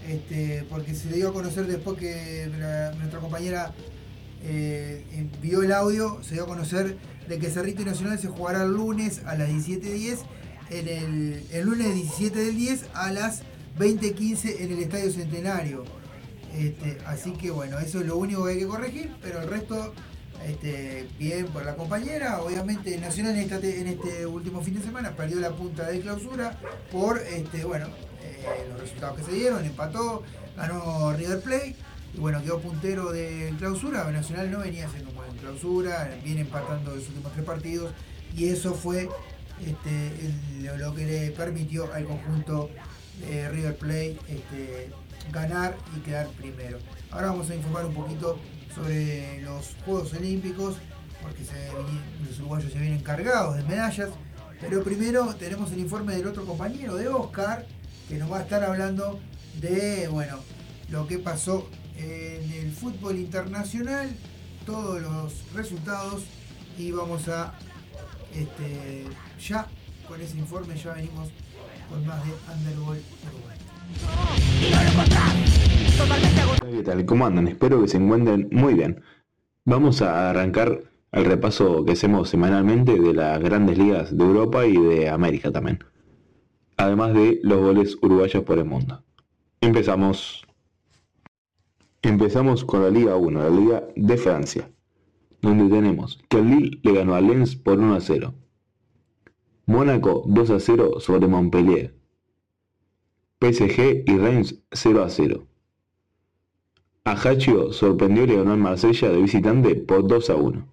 este, 0.07 0.65
porque 0.69 0.95
se 0.95 1.09
dio 1.09 1.29
a 1.29 1.33
conocer 1.33 1.67
después 1.67 1.97
que 1.99 2.47
nuestra 2.97 3.19
compañera 3.19 3.71
eh, 4.43 5.05
envió 5.11 5.61
el 5.61 5.71
audio, 5.71 6.23
se 6.23 6.35
dio 6.35 6.43
a 6.43 6.47
conocer 6.47 6.97
de 7.27 7.39
que 7.39 7.49
Cerrito 7.49 7.81
y 7.81 7.85
Nacional 7.85 8.19
se 8.19 8.27
jugará 8.27 8.63
el 8.63 8.71
lunes 8.73 9.21
a 9.25 9.35
las 9.35 9.49
17.10, 9.49 10.19
en 10.69 10.87
el, 10.87 11.43
el 11.51 11.65
lunes 11.65 11.93
17 11.93 12.37
del 12.39 12.55
10 12.55 12.85
a 12.93 13.11
las 13.11 13.41
20.15 13.79 14.55
en 14.61 14.71
el 14.71 14.79
Estadio 14.79 15.11
Centenario. 15.11 15.83
Este, 16.57 16.97
así 17.05 17.33
que 17.33 17.51
bueno, 17.51 17.79
eso 17.79 17.99
es 17.99 18.05
lo 18.07 18.17
único 18.17 18.45
que 18.45 18.51
hay 18.53 18.59
que 18.59 18.67
corregir, 18.67 19.11
pero 19.21 19.41
el 19.41 19.49
resto, 19.49 19.93
este, 20.45 21.07
bien 21.19 21.47
por 21.47 21.65
la 21.65 21.75
compañera. 21.75 22.41
Obviamente 22.41 22.97
Nacional 22.97 23.33
en, 23.35 23.41
esta 23.41 23.59
te- 23.59 23.81
en 23.81 23.87
este 23.87 24.25
último 24.25 24.61
fin 24.61 24.75
de 24.75 24.81
semana 24.81 25.15
perdió 25.15 25.39
la 25.39 25.51
punta 25.51 25.87
de 25.89 25.99
clausura 25.99 26.57
por 26.91 27.19
este, 27.19 27.65
bueno, 27.65 27.87
eh, 28.23 28.45
los 28.71 28.79
resultados 28.79 29.17
que 29.19 29.23
se 29.25 29.31
dieron, 29.33 29.65
empató, 29.65 30.23
ganó 30.55 31.13
River 31.13 31.41
Plate. 31.41 31.75
Y 32.13 32.17
bueno, 32.19 32.41
quedó 32.41 32.61
puntero 32.61 33.11
de 33.11 33.53
clausura. 33.57 34.09
Nacional 34.09 34.49
no 34.49 34.59
venía 34.59 34.87
haciendo 34.87 35.09
un 35.09 35.17
buen 35.17 35.35
clausura, 35.37 36.09
viene 36.23 36.41
empatando 36.41 36.95
los 36.95 37.05
últimos 37.09 37.33
tres 37.33 37.43
partidos. 37.43 37.91
Y 38.33 38.47
eso 38.47 38.73
fue 38.73 39.09
este, 39.63 40.11
lo, 40.77 40.93
que 40.93 41.05
le 41.05 41.31
permitió 41.31 41.91
al 41.93 42.05
conjunto 42.05 42.69
de 43.19 43.49
River 43.49 43.77
Plate 43.77 44.17
este, 44.27 44.91
ganar 45.31 45.77
y 45.95 45.99
quedar 46.01 46.27
primero. 46.29 46.79
Ahora 47.11 47.27
vamos 47.27 47.49
a 47.49 47.55
informar 47.55 47.85
un 47.85 47.93
poquito 47.93 48.39
sobre 48.73 49.41
los 49.41 49.75
Juegos 49.85 50.13
Olímpicos, 50.13 50.75
porque 51.21 51.43
los 52.27 52.39
uruguayos 52.39 52.71
se 52.71 52.79
vienen 52.79 53.01
cargados 53.01 53.55
de 53.55 53.63
medallas. 53.63 54.09
Pero 54.59 54.83
primero 54.83 55.33
tenemos 55.35 55.71
el 55.71 55.79
informe 55.79 56.15
del 56.15 56.27
otro 56.27 56.45
compañero, 56.45 56.95
de 56.95 57.07
Oscar, 57.07 57.65
que 58.07 58.17
nos 58.17 58.31
va 58.31 58.39
a 58.39 58.41
estar 58.41 58.63
hablando 58.63 59.19
de 59.59 60.07
bueno, 60.07 60.39
lo 60.89 61.07
que 61.07 61.19
pasó 61.19 61.69
en 61.97 62.51
el 62.51 62.71
fútbol 62.71 63.17
internacional, 63.17 64.09
todos 64.65 65.01
los 65.01 65.53
resultados 65.53 66.23
y 66.77 66.91
vamos 66.91 67.27
a 67.27 67.53
este, 68.33 69.05
ya 69.47 69.67
con 70.07 70.19
ese 70.19 70.37
informe 70.37 70.75
ya 70.75 70.93
venimos 70.93 71.29
con 71.89 72.05
más 72.05 72.23
de 72.25 72.31
Underball 72.51 72.99
Uruguay. 73.27 73.57
¿Qué 76.71 76.83
tal? 76.83 77.05
¿Cómo 77.05 77.25
andan? 77.25 77.47
Espero 77.47 77.81
que 77.81 77.87
se 77.87 77.97
encuentren 77.97 78.49
muy 78.51 78.73
bien. 78.73 79.01
Vamos 79.65 80.01
a 80.01 80.31
arrancar 80.31 80.81
el 81.11 81.25
repaso 81.25 81.85
que 81.85 81.91
hacemos 81.91 82.29
semanalmente 82.29 82.99
de 82.99 83.13
las 83.13 83.39
grandes 83.39 83.77
ligas 83.77 84.17
de 84.17 84.23
Europa 84.23 84.65
y 84.65 84.77
de 84.77 85.09
América 85.09 85.51
también. 85.51 85.83
Además 86.77 87.13
de 87.13 87.39
los 87.43 87.59
goles 87.59 87.97
uruguayos 88.01 88.43
por 88.43 88.57
el 88.57 88.65
mundo. 88.65 89.03
Empezamos. 89.61 90.45
Empezamos 92.01 92.65
con 92.65 92.83
la 92.83 92.89
Liga 92.89 93.15
1, 93.15 93.39
la 93.39 93.49
Liga 93.49 93.83
de 93.95 94.17
Francia, 94.17 94.69
donde 95.41 95.73
tenemos 95.73 96.19
que 96.29 96.37
el 96.37 96.49
Lille 96.49 96.79
le 96.83 96.93
ganó 96.93 97.15
a 97.15 97.21
Lens 97.21 97.55
por 97.55 97.79
1 97.79 97.95
a 97.95 98.01
0. 98.01 98.33
Mónaco 99.67 100.23
2 100.27 100.49
a 100.51 100.59
0 100.59 100.99
sobre 100.99 101.27
Montpellier. 101.27 101.95
PSG 103.41 104.03
y 104.05 104.17
Reims 104.17 104.61
0 104.71 105.03
a 105.03 105.09
0. 105.09 105.47
Ajaccio 107.03 107.73
sorprendió 107.73 108.25
y 108.25 108.27
le 108.27 108.35
ganó 108.35 108.51
al 108.51 108.59
Marsella 108.59 109.09
de 109.09 109.21
visitante 109.21 109.75
por 109.75 110.07
2 110.07 110.29
a 110.29 110.35
1. 110.35 110.67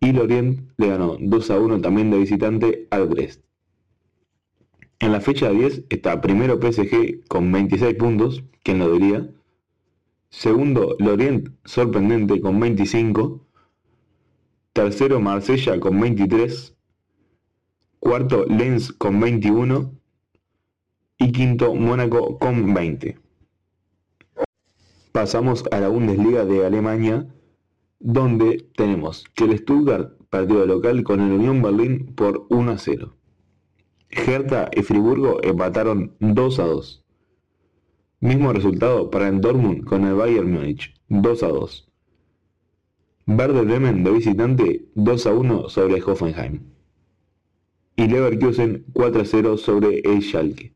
Y 0.00 0.12
Lorient 0.12 0.70
le 0.78 0.88
ganó 0.88 1.18
2 1.20 1.50
a 1.50 1.60
1 1.60 1.80
también 1.82 2.10
de 2.10 2.16
visitante 2.16 2.88
al 2.90 3.08
Brest. 3.08 3.42
En 4.98 5.12
la 5.12 5.20
fecha 5.20 5.50
10 5.50 5.84
está 5.90 6.20
primero 6.22 6.58
PSG 6.60 7.26
con 7.28 7.52
26 7.52 7.94
puntos, 7.96 8.42
quien 8.62 8.78
lo 8.78 8.90
diría. 8.90 9.28
Segundo 10.30 10.96
Lorient 10.98 11.50
sorprendente 11.66 12.40
con 12.40 12.58
25. 12.58 13.44
Tercero 14.72 15.20
Marsella 15.20 15.78
con 15.78 16.00
23. 16.00 16.74
Cuarto 18.04 18.44
Lens 18.46 18.92
con 18.92 19.20
21. 19.20 19.92
Y 21.18 21.30
quinto 21.30 21.72
Mónaco 21.72 22.36
con 22.36 22.74
20. 22.74 23.16
Pasamos 25.12 25.62
a 25.70 25.78
la 25.78 25.86
Bundesliga 25.86 26.44
de 26.44 26.66
Alemania, 26.66 27.32
donde 28.00 28.66
tenemos 28.74 29.24
que 29.34 29.44
el 29.44 29.56
Stuttgart 29.56 30.14
perdió 30.30 30.58
de 30.58 30.66
local 30.66 31.04
con 31.04 31.20
el 31.20 31.30
Unión 31.30 31.62
Berlín 31.62 32.12
por 32.16 32.44
1 32.50 32.72
a 32.72 32.78
0. 32.78 33.14
Hertha 34.10 34.68
y 34.76 34.82
Friburgo 34.82 35.38
empataron 35.44 36.16
2 36.18 36.58
a 36.58 36.64
2. 36.64 37.04
Mismo 38.18 38.52
resultado 38.52 39.10
para 39.12 39.28
el 39.28 39.40
Dortmund 39.40 39.84
con 39.84 40.04
el 40.04 40.14
Bayern 40.14 40.50
Múnich, 40.50 40.92
2 41.08 41.42
a 41.44 41.48
2. 41.48 41.88
Werder 43.28 43.64
Bremen 43.64 44.02
de 44.02 44.10
visitante 44.10 44.88
2 44.96 45.26
a 45.26 45.32
1 45.34 45.68
sobre 45.68 46.02
Hoffenheim. 46.02 46.72
Y 47.96 48.06
Leverkusen 48.06 48.84
4 48.92 49.20
a 49.20 49.24
0 49.24 49.56
sobre 49.56 50.00
el 50.00 50.22
Schalke. 50.22 50.72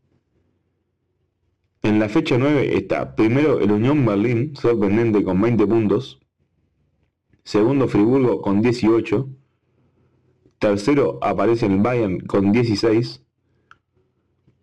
En 1.83 1.99
la 1.99 2.09
fecha 2.09 2.37
9 2.37 2.77
está 2.77 3.15
primero 3.15 3.61
el 3.61 3.71
Unión 3.71 4.05
Berlín, 4.05 4.57
sorprendente 4.57 5.23
con 5.23 5.41
20 5.41 5.67
puntos. 5.67 6.21
Segundo 7.45 7.87
Friburgo 7.87 8.43
con 8.43 8.61
18. 8.61 9.29
Tercero 10.59 11.19
aparece 11.23 11.67
el 11.67 11.79
Bayern 11.79 12.21
con 12.21 12.51
16. 12.51 13.23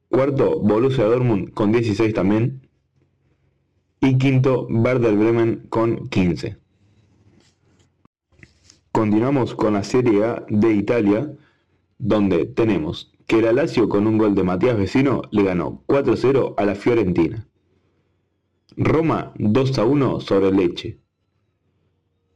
Cuarto, 0.10 0.60
Borussia 0.60 1.06
Dortmund 1.06 1.54
con 1.54 1.72
16 1.72 2.14
también. 2.14 2.68
Y 4.02 4.18
quinto, 4.18 4.68
Werder 4.70 5.16
Bremen 5.16 5.66
con 5.70 6.10
15. 6.10 6.58
Continuamos 8.92 9.56
con 9.56 9.74
la 9.74 9.84
Serie 9.84 10.26
A 10.26 10.46
de 10.50 10.74
Italia, 10.74 11.34
donde 11.98 12.46
tenemos 12.46 13.14
que 13.28 13.40
el 13.40 13.56
Lazio 13.56 13.90
con 13.90 14.08
un 14.08 14.18
gol 14.18 14.36
de 14.36 14.44
Matías 14.44 14.78
Vecino 14.78 15.24
le 15.32 15.44
ganó 15.44 15.84
4-0 15.88 16.56
a 16.58 16.66
la 16.66 16.76
Fiorentina. 16.76 17.48
Roma 18.76 19.34
2-1 19.38 20.22
sobre 20.22 20.52
Leche. 20.52 21.00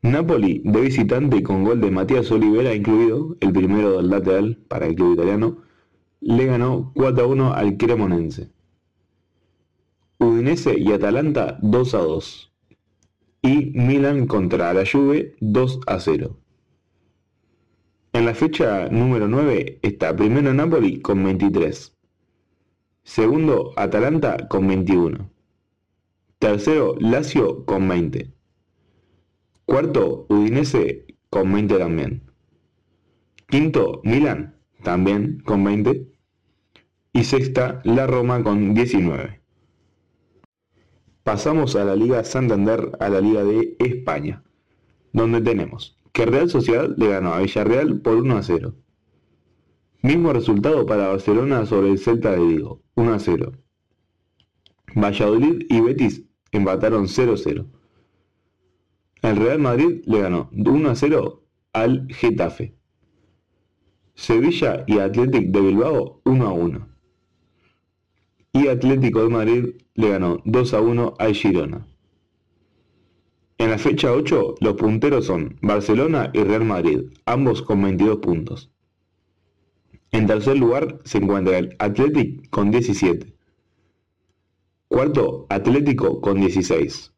Napoli 0.03 0.61
de 0.63 0.81
visitante 0.81 1.43
con 1.43 1.63
gol 1.63 1.81
de 1.81 1.91
Matías 1.91 2.31
Olivera 2.31 2.73
incluido, 2.73 3.35
el 3.41 3.51
primero 3.51 3.97
del 3.97 4.09
lateral 4.09 4.57
para 4.67 4.85
el 4.85 4.95
club 4.95 5.13
italiano, 5.13 5.63
le 6.21 6.45
ganó 6.45 6.93
4-1 6.93 7.53
al 7.53 7.77
Cremonense. 7.77 8.51
Udinese 10.19 10.79
y 10.79 10.91
Atalanta 10.91 11.59
2-2. 11.61 12.49
Y 13.41 13.71
Milan 13.77 14.27
contra 14.27 14.73
la 14.73 14.83
Juve 14.85 15.35
2-0. 15.41 16.35
En 18.17 18.25
la 18.25 18.33
fecha 18.33 18.89
número 18.89 19.27
9 19.27 19.77
está 19.83 20.15
primero 20.15 20.51
Napoli 20.51 21.01
con 21.01 21.23
23. 21.23 21.95
Segundo 23.03 23.73
Atalanta 23.75 24.47
con 24.47 24.67
21. 24.67 25.29
Tercero 26.39 26.95
Lazio 26.99 27.63
con 27.65 27.87
20. 27.87 28.33
Cuarto 29.65 30.25
Udinese 30.29 31.05
con 31.29 31.53
20 31.53 31.77
también. 31.77 32.23
Quinto 33.49 34.01
Milan 34.03 34.55
también 34.81 35.39
con 35.45 35.63
20. 35.63 36.11
Y 37.13 37.23
sexta 37.23 37.81
la 37.83 38.07
Roma 38.07 38.41
con 38.41 38.73
19. 38.73 39.41
Pasamos 41.21 41.75
a 41.75 41.85
la 41.85 41.95
Liga 41.95 42.23
Santander, 42.23 42.97
a 42.99 43.09
la 43.09 43.21
Liga 43.21 43.43
de 43.43 43.75
España, 43.77 44.41
donde 45.13 45.39
tenemos 45.39 45.96
que 46.17 46.25
Real 46.25 46.49
Sociedad 46.49 46.89
le 46.97 47.09
ganó 47.09 47.35
a 47.35 47.41
Villarreal 47.41 48.01
por 48.01 48.15
1 48.15 48.37
a 48.37 48.41
0. 48.41 48.73
Mismo 50.01 50.33
resultado 50.33 50.83
para 50.87 51.09
Barcelona 51.09 51.67
sobre 51.67 51.91
el 51.91 51.99
Celta 51.99 52.31
de 52.31 52.43
Vigo, 52.43 52.81
1 52.95 53.13
a 53.13 53.19
0. 53.19 53.51
Valladolid 54.95 55.67
y 55.69 55.79
Betis 55.79 56.23
empataron 56.51 57.07
0 57.07 57.33
a 57.33 57.37
0. 57.37 57.65
El 59.21 59.35
Real 59.35 59.59
Madrid 59.59 60.01
le 60.07 60.21
ganó 60.21 60.49
1 60.53 60.89
a 60.89 60.95
0 60.95 61.43
al 61.73 62.07
Getafe. 62.09 62.73
Sevilla 64.15 64.85
y 64.87 64.97
Athletic 64.97 65.51
de 65.51 65.61
Bilbao 65.61 66.23
1 66.25 66.47
a 66.47 66.51
1. 66.51 66.87
Y 68.53 68.67
Atlético 68.69 69.21
de 69.21 69.29
Madrid 69.29 69.65
le 69.93 70.09
ganó 70.09 70.41
2 70.45 70.73
a 70.73 70.81
1 70.81 71.13
al 71.19 71.35
Girona. 71.35 71.85
En 73.59 73.71
la 73.71 73.77
fecha 73.79 74.11
8, 74.11 74.55
los 74.61 74.73
punteros 74.75 75.25
son 75.25 75.57
Barcelona 75.61 76.29
y 76.33 76.43
Real 76.43 76.63
Madrid, 76.63 77.05
ambos 77.25 77.63
con 77.63 77.81
22 77.81 78.17
puntos. 78.19 78.69
En 80.11 80.27
tercer 80.27 80.57
lugar 80.57 80.99
se 81.03 81.17
encuentra 81.17 81.57
el 81.57 81.75
Athletic 81.79 82.49
con 82.49 82.69
17. 82.69 83.33
Cuarto, 84.87 85.47
Atlético 85.49 86.21
con 86.21 86.39
16. 86.39 87.11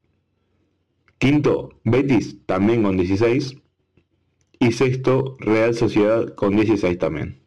Quinto, 1.20 1.70
Betis 1.84 2.38
también 2.46 2.84
con 2.84 2.98
16. 2.98 3.58
Y 4.60 4.72
sexto, 4.72 5.36
Real 5.40 5.76
Sociedad 5.76 6.34
con 6.36 6.56
16 6.56 6.98
también. 6.98 7.40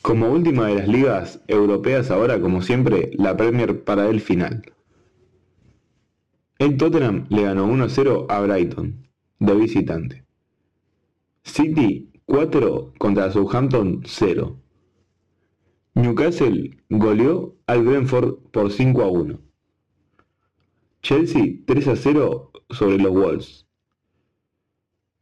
Como 0.00 0.30
última 0.30 0.68
de 0.68 0.76
las 0.76 0.88
ligas 0.88 1.40
europeas 1.48 2.10
ahora, 2.10 2.40
como 2.40 2.62
siempre, 2.62 3.10
la 3.14 3.36
Premier 3.36 3.84
para 3.84 4.08
el 4.08 4.20
final. 4.20 4.62
El 6.58 6.76
Tottenham 6.76 7.26
le 7.28 7.42
ganó 7.42 7.68
1-0 7.68 8.26
a 8.28 8.40
Brighton, 8.40 9.06
de 9.38 9.54
visitante. 9.54 10.24
City 11.44 12.10
4 12.26 12.94
contra 12.98 13.30
Southampton 13.30 14.02
0. 14.04 14.60
Newcastle 15.94 16.76
goleó 16.90 17.54
al 17.68 17.84
Brentford 17.84 18.38
por 18.50 18.72
5 18.72 19.02
a 19.02 19.08
1. 19.08 19.38
Chelsea 21.00 21.58
3 21.64 21.88
a 21.88 21.96
0 21.96 22.50
sobre 22.70 22.98
los 22.98 23.12
Wolves. 23.12 23.66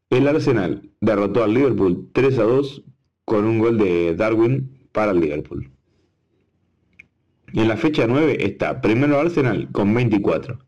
El 0.09 0.29
Arsenal 0.29 0.91
derrotó 1.03 1.45
al 1.45 1.53
Liverpool 1.53 2.09
3 2.15 2.39
a 2.39 2.45
2 2.45 2.83
con 3.27 3.45
un 3.45 3.59
gol 3.59 3.77
de 3.77 4.17
Darwin 4.17 4.89
para 4.91 5.13
el 5.13 5.21
Liverpool. 5.21 5.71
En 7.53 7.69
la 7.69 7.77
fecha 7.77 8.07
9 8.07 8.39
está 8.43 8.81
primero 8.81 9.21
Arsenal 9.21 9.71
con 9.71 9.93
24. 9.93 10.66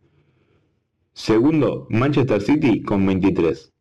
Segundo, 1.18 1.88
Manchester 1.90 2.40
City 2.40 2.80
con 2.80 3.04
23. 3.04 3.72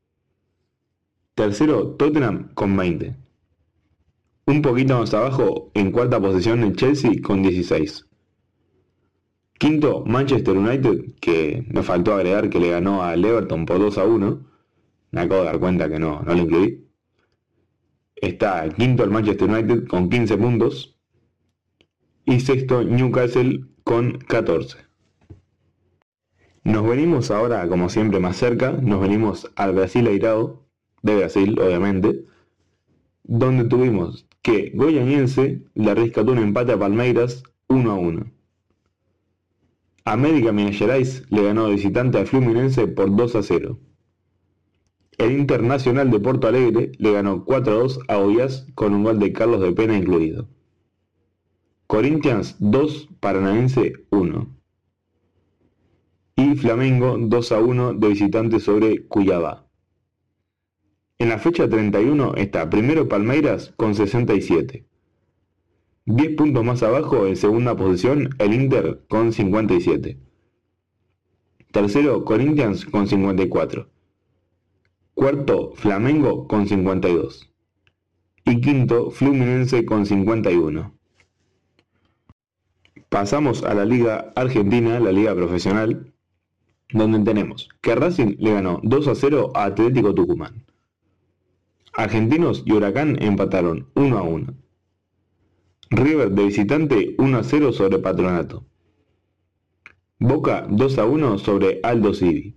Tercero, 1.35 1.95
Tottenham 1.95 2.51
con 2.55 2.75
20. 2.75 3.15
Un 4.47 4.61
poquito 4.63 4.97
más 4.97 5.13
abajo, 5.13 5.69
en 5.75 5.91
cuarta 5.91 6.19
posición, 6.19 6.63
el 6.63 6.75
Chelsea 6.75 7.11
con 7.23 7.43
16. 7.43 8.07
Quinto, 9.59 10.03
Manchester 10.07 10.57
United, 10.57 11.13
que 11.21 11.63
me 11.69 11.83
faltó 11.83 12.15
agregar 12.15 12.49
que 12.49 12.59
le 12.59 12.71
ganó 12.71 13.03
al 13.03 13.23
Everton 13.23 13.67
por 13.67 13.77
2 13.77 13.99
a 13.99 14.05
1. 14.05 14.41
Me 15.11 15.21
acabo 15.21 15.41
de 15.41 15.45
dar 15.45 15.59
cuenta 15.59 15.87
que 15.87 15.99
no, 15.99 16.23
no 16.23 16.33
lo 16.33 16.41
incluí. 16.41 16.87
Está 18.15 18.67
quinto 18.69 19.03
el 19.03 19.11
Manchester 19.11 19.47
United 19.47 19.87
con 19.87 20.09
15 20.09 20.37
puntos. 20.37 20.97
Y 22.25 22.39
sexto, 22.39 22.83
Newcastle 22.83 23.63
con 23.83 24.17
14. 24.17 24.86
Nos 26.67 26.85
venimos 26.85 27.31
ahora, 27.31 27.65
como 27.69 27.87
siempre, 27.87 28.19
más 28.19 28.35
cerca, 28.35 28.73
nos 28.73 28.99
venimos 28.99 29.49
al 29.55 29.71
Brasil 29.71 30.05
airado, 30.05 30.65
de 31.01 31.15
Brasil, 31.15 31.57
obviamente, 31.61 32.25
donde 33.23 33.63
tuvimos 33.63 34.27
que 34.41 34.73
Goianiense 34.75 35.61
le 35.75 35.95
rescató 35.95 36.33
un 36.33 36.39
empate 36.39 36.73
a 36.73 36.77
Palmeiras 36.77 37.43
1 37.69 37.89
a 37.89 37.95
1. 37.95 38.31
América 40.03 40.51
Minas 40.51 40.75
Gerais 40.75 41.23
le 41.29 41.43
ganó 41.43 41.69
visitante 41.69 42.17
a 42.17 42.25
Fluminense 42.25 42.85
por 42.87 43.15
2 43.15 43.35
a 43.37 43.43
0. 43.43 43.79
El 45.19 45.39
Internacional 45.39 46.11
de 46.11 46.19
Porto 46.19 46.49
Alegre 46.49 46.91
le 46.97 47.13
ganó 47.13 47.45
4 47.45 47.73
a 47.73 47.77
2 47.77 47.99
a 48.09 48.17
Oias 48.17 48.67
con 48.75 48.93
un 48.93 49.05
gol 49.05 49.19
de 49.19 49.31
Carlos 49.31 49.61
de 49.61 49.71
Pena 49.71 49.97
incluido. 49.97 50.49
Corinthians 51.87 52.57
2, 52.59 53.07
Paranaense 53.21 54.05
1 54.09 54.56
y 56.37 56.55
Flamengo 56.55 57.17
2 57.17 57.51
a 57.51 57.59
1 57.59 57.93
de 57.95 58.07
visitante 58.09 58.59
sobre 58.59 59.07
Cuyabá. 59.07 59.65
En 61.17 61.29
la 61.29 61.39
fecha 61.39 61.67
31 61.67 62.35
está 62.35 62.69
primero 62.69 63.09
Palmeiras 63.09 63.73
con 63.75 63.95
67. 63.95 64.85
10 66.05 66.35
puntos 66.35 66.63
más 66.63 66.83
abajo 66.83 67.25
en 67.25 67.35
segunda 67.35 67.75
posición 67.75 68.29
el 68.37 68.53
Inter 68.53 69.03
con 69.09 69.33
57. 69.33 70.19
Tercero 71.71 72.23
Corinthians 72.23 72.85
con 72.85 73.07
54. 73.07 73.89
Cuarto 75.15 75.73
Flamengo 75.73 76.47
con 76.47 76.67
52. 76.67 77.51
Y 78.45 78.61
quinto 78.61 79.09
Fluminense 79.09 79.85
con 79.85 80.05
51. 80.05 80.93
Pasamos 83.09 83.63
a 83.63 83.73
la 83.73 83.85
Liga 83.85 84.33
Argentina, 84.35 84.99
la 84.99 85.11
Liga 85.11 85.33
Profesional, 85.33 86.13
donde 86.91 87.19
tenemos 87.19 87.69
que 87.81 87.95
Racing 87.95 88.35
le 88.39 88.53
ganó 88.53 88.79
2 88.83 89.07
a 89.07 89.15
0 89.15 89.51
a 89.53 89.65
Atlético 89.65 90.13
Tucumán. 90.13 90.65
Argentinos 91.93 92.63
y 92.65 92.73
Huracán 92.73 93.21
empataron 93.21 93.89
1 93.95 94.17
a 94.17 94.21
1. 94.21 94.53
River 95.89 96.31
de 96.31 96.45
visitante 96.45 97.15
1 97.17 97.37
a 97.37 97.43
0 97.43 97.71
sobre 97.71 97.99
Patronato. 97.99 98.65
Boca 100.19 100.67
2 100.69 100.97
a 100.99 101.05
1 101.05 101.37
sobre 101.39 101.79
Aldo 101.83 102.13
Civi. 102.13 102.55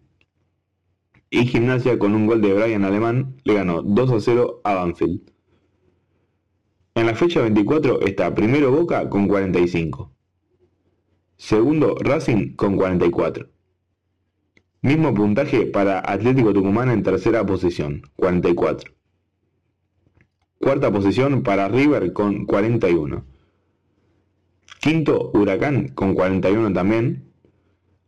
Y 1.30 1.46
Gimnasia 1.46 1.98
con 1.98 2.14
un 2.14 2.26
gol 2.26 2.40
de 2.40 2.52
Brian 2.52 2.84
Alemán 2.84 3.36
le 3.44 3.54
ganó 3.54 3.82
2 3.82 4.10
a 4.10 4.20
0 4.20 4.60
a 4.64 4.74
Banfield. 4.74 5.30
En 6.94 7.06
la 7.06 7.14
fecha 7.14 7.40
24 7.40 8.00
está 8.00 8.34
primero 8.34 8.70
Boca 8.72 9.08
con 9.08 9.28
45. 9.28 10.12
Segundo 11.36 11.94
Racing 12.00 12.56
con 12.56 12.76
44. 12.76 13.48
Mismo 14.82 15.12
puntaje 15.12 15.66
para 15.66 15.98
Atlético 16.00 16.54
Tucumán 16.54 16.90
en 16.90 17.02
tercera 17.02 17.44
posición, 17.44 18.02
44. 18.16 18.90
Cuarta 20.58 20.90
posición 20.90 21.42
para 21.42 21.68
River 21.68 22.14
con 22.14 22.46
41. 22.46 23.22
Quinto, 24.80 25.30
Huracán 25.34 25.88
con 25.88 26.14
41 26.14 26.72
también. 26.72 27.30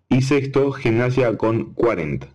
Y 0.08 0.22
sexto, 0.22 0.72
Gimnasia 0.72 1.36
con 1.36 1.74
40. 1.74 2.28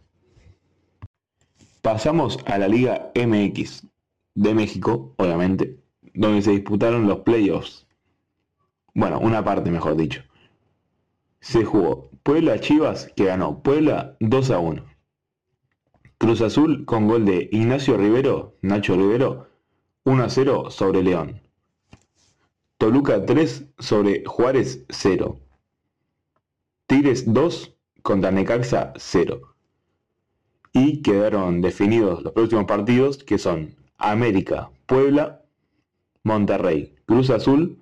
Pasamos 1.81 2.37
a 2.45 2.59
la 2.59 2.67
Liga 2.67 3.11
MX 3.15 3.87
de 4.35 4.53
México, 4.53 5.15
obviamente, 5.17 5.79
donde 6.13 6.43
se 6.43 6.51
disputaron 6.51 7.07
los 7.07 7.19
playoffs 7.19 7.87
Bueno, 8.93 9.19
una 9.19 9.43
parte 9.43 9.71
mejor 9.71 9.95
dicho. 9.95 10.21
Se 11.39 11.63
jugó 11.63 12.09
Puebla 12.23 12.59
Chivas 12.59 13.11
que 13.15 13.25
ganó 13.25 13.61
Puebla 13.61 14.17
2 14.19 14.51
a 14.51 14.59
1. 14.59 14.83
Cruz 16.17 16.41
Azul 16.41 16.85
con 16.85 17.07
gol 17.07 17.25
de 17.25 17.47
Ignacio 17.51 17.95
Rivero, 17.95 18.57
Nacho 18.61 18.95
Rivero, 18.95 19.47
1 20.03 20.23
a 20.23 20.29
0 20.29 20.71
sobre 20.71 21.03
León. 21.03 21.41
Toluca 22.77 23.25
3 23.25 23.73
sobre 23.77 24.23
Juárez 24.25 24.85
0. 24.89 25.39
Tigres 26.87 27.31
2 27.31 27.75
contra 28.01 28.31
Necaxa 28.31 28.93
0. 28.95 29.55
Y 30.73 31.01
quedaron 31.01 31.61
definidos 31.61 32.23
los 32.23 32.33
próximos 32.33 32.65
partidos 32.65 33.23
que 33.23 33.37
son 33.37 33.75
América, 33.97 34.71
Puebla, 34.85 35.43
Monterrey, 36.23 36.95
Cruz 37.05 37.29
Azul, 37.29 37.79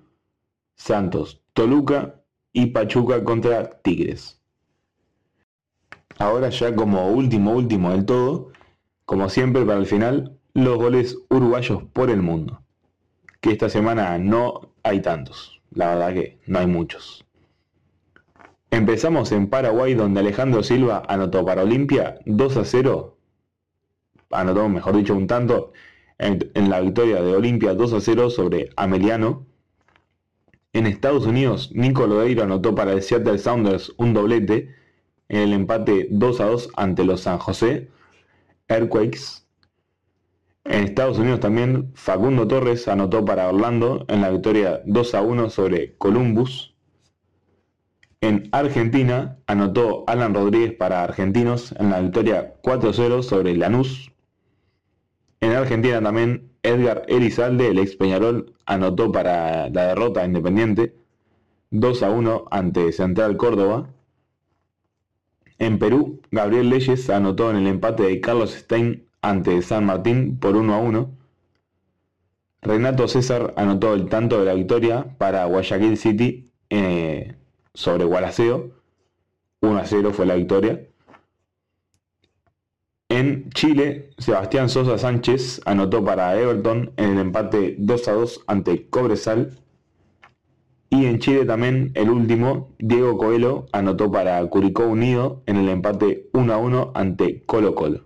Santos, 0.75 1.41
Toluca 1.53 2.24
y 2.55 2.67
Pachuca 2.67 3.21
contra 3.25 3.69
Tigres. 3.81 4.39
Ahora 6.17 6.49
ya 6.49 6.73
como 6.73 7.09
último 7.09 7.51
último 7.51 7.91
del 7.91 8.05
todo, 8.05 8.53
como 9.05 9.27
siempre 9.27 9.65
para 9.65 9.77
el 9.77 9.85
final, 9.85 10.39
los 10.53 10.77
goles 10.77 11.17
uruguayos 11.29 11.83
por 11.91 12.09
el 12.09 12.21
mundo. 12.21 12.61
Que 13.41 13.51
esta 13.51 13.67
semana 13.67 14.17
no 14.17 14.71
hay 14.83 15.01
tantos, 15.01 15.61
la 15.71 15.89
verdad 15.89 16.13
que 16.13 16.39
no 16.47 16.59
hay 16.59 16.67
muchos. 16.67 17.25
Empezamos 18.71 19.33
en 19.33 19.49
Paraguay 19.49 19.93
donde 19.93 20.21
Alejandro 20.21 20.63
Silva 20.63 21.03
anotó 21.09 21.45
para 21.45 21.63
Olimpia 21.63 22.19
2 22.25 22.57
a 22.57 22.63
0, 22.63 23.17
anotó 24.31 24.69
mejor 24.69 24.95
dicho 24.95 25.13
un 25.13 25.27
tanto, 25.27 25.73
en, 26.19 26.69
la 26.69 26.79
victoria 26.79 27.21
de 27.21 27.35
Olimpia 27.35 27.73
2 27.73 27.93
a 27.93 27.99
0 27.99 28.29
sobre 28.29 28.69
Ameliano. 28.77 29.45
En 30.75 30.87
Estados 30.87 31.25
Unidos, 31.25 31.71
Nico 31.73 32.05
Lodeiro 32.05 32.43
anotó 32.43 32.75
para 32.75 32.91
el 32.91 33.01
Seattle 33.01 33.37
Sounders 33.37 33.93
un 33.95 34.13
doblete 34.13 34.75
en 35.29 35.37
el 35.37 35.53
empate 35.53 36.09
2 36.11 36.41
a 36.41 36.45
2 36.47 36.69
ante 36.75 37.05
los 37.05 37.21
San 37.21 37.37
José 37.37 37.89
Earthquakes. 38.67 39.45
En 40.65 40.83
Estados 40.83 41.17
Unidos 41.17 41.39
también 41.39 41.93
Facundo 41.95 42.45
Torres 42.45 42.89
anotó 42.89 43.23
para 43.23 43.47
Orlando 43.47 44.03
en 44.09 44.19
la 44.19 44.31
victoria 44.31 44.81
2 44.85 45.15
a 45.15 45.21
1 45.21 45.49
sobre 45.49 45.95
Columbus. 45.95 46.75
En 48.19 48.49
Argentina 48.51 49.37
anotó 49.47 50.03
Alan 50.07 50.33
Rodríguez 50.33 50.73
para 50.73 51.05
Argentinos 51.05 51.73
en 51.79 51.89
la 51.89 52.01
victoria 52.01 52.53
4 52.61 52.89
a 52.89 52.93
0 52.93 53.23
sobre 53.23 53.55
Lanús. 53.55 54.11
En 55.39 55.53
Argentina 55.53 56.01
también 56.01 56.51
Edgar 56.65 57.03
Elizalde, 57.07 57.67
el 57.67 57.79
ex 57.79 57.95
Peñarol, 57.95 58.53
anotó 58.65 59.11
para 59.11 59.69
la 59.69 59.87
derrota 59.87 60.25
Independiente 60.25 60.95
2 61.71 62.03
a 62.03 62.09
1 62.09 62.45
ante 62.51 62.91
Central 62.91 63.37
Córdoba. 63.37 63.89
En 65.57 65.79
Perú, 65.79 66.21
Gabriel 66.31 66.69
Leyes 66.69 67.09
anotó 67.09 67.49
en 67.51 67.57
el 67.57 67.67
empate 67.67 68.03
de 68.03 68.21
Carlos 68.21 68.51
Stein 68.53 69.07
ante 69.21 69.61
San 69.61 69.85
Martín 69.85 70.39
por 70.39 70.55
1 70.55 70.73
a 70.73 70.77
1. 70.77 71.17
Renato 72.61 73.07
César 73.07 73.53
anotó 73.57 73.93
el 73.93 74.09
tanto 74.09 74.39
de 74.39 74.45
la 74.45 74.53
victoria 74.53 75.15
para 75.17 75.45
Guayaquil 75.45 75.97
City 75.97 76.51
eh, 76.69 77.35
sobre 77.73 78.05
Gualaceo. 78.05 78.71
1 79.61 79.77
a 79.77 79.85
0 79.85 80.13
fue 80.13 80.25
la 80.25 80.35
victoria. 80.35 80.81
En 83.09 83.51
Chile, 83.51 84.09
Sebastián 84.17 84.67
Sosa 84.67 84.97
Sánchez 84.97 85.61
anotó 85.65 86.03
para 86.03 86.35
Everton 86.39 86.91
en 86.97 87.11
el 87.11 87.19
empate 87.19 87.75
2 87.77 88.07
a 88.07 88.11
2 88.13 88.43
ante 88.47 88.89
Cobresal. 88.89 89.59
Y 90.89 91.05
en 91.05 91.19
Chile 91.19 91.45
también 91.45 91.91
el 91.93 92.09
último, 92.09 92.69
Diego 92.79 93.17
Coelho, 93.17 93.67
anotó 93.71 94.11
para 94.11 94.43
Curicó 94.47 94.87
Unido 94.87 95.43
en 95.45 95.57
el 95.57 95.69
empate 95.69 96.29
1 96.33 96.53
a 96.53 96.57
1 96.57 96.91
ante 96.95 97.43
Colo 97.45 97.75
Colo. 97.75 98.05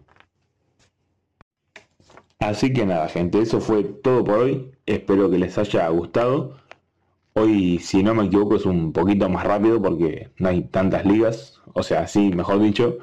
Así 2.39 2.73
que 2.73 2.85
nada, 2.85 3.07
gente, 3.07 3.41
eso 3.41 3.61
fue 3.61 3.83
todo 3.83 4.23
por 4.23 4.39
hoy. 4.39 4.71
Espero 4.85 5.29
que 5.29 5.37
les 5.37 5.57
haya 5.57 5.87
gustado. 5.89 6.57
Hoy, 7.33 7.79
si 7.79 8.03
no 8.03 8.13
me 8.15 8.25
equivoco, 8.25 8.57
es 8.57 8.65
un 8.65 8.91
poquito 8.91 9.29
más 9.29 9.45
rápido 9.45 9.81
porque 9.81 10.31
no 10.37 10.49
hay 10.49 10.63
tantas 10.63 11.05
ligas. 11.05 11.61
O 11.73 11.83
sea, 11.83 12.07
sí, 12.07 12.31
mejor 12.31 12.61
dicho, 12.61 12.97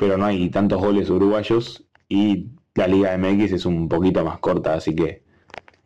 pero 0.00 0.16
no 0.16 0.24
hay 0.24 0.48
tantos 0.48 0.80
goles 0.80 1.10
uruguayos 1.10 1.84
y 2.08 2.46
la 2.74 2.86
Liga 2.86 3.18
MX 3.18 3.52
es 3.52 3.66
un 3.66 3.86
poquito 3.86 4.24
más 4.24 4.38
corta, 4.38 4.72
así 4.72 4.94
que, 4.94 5.22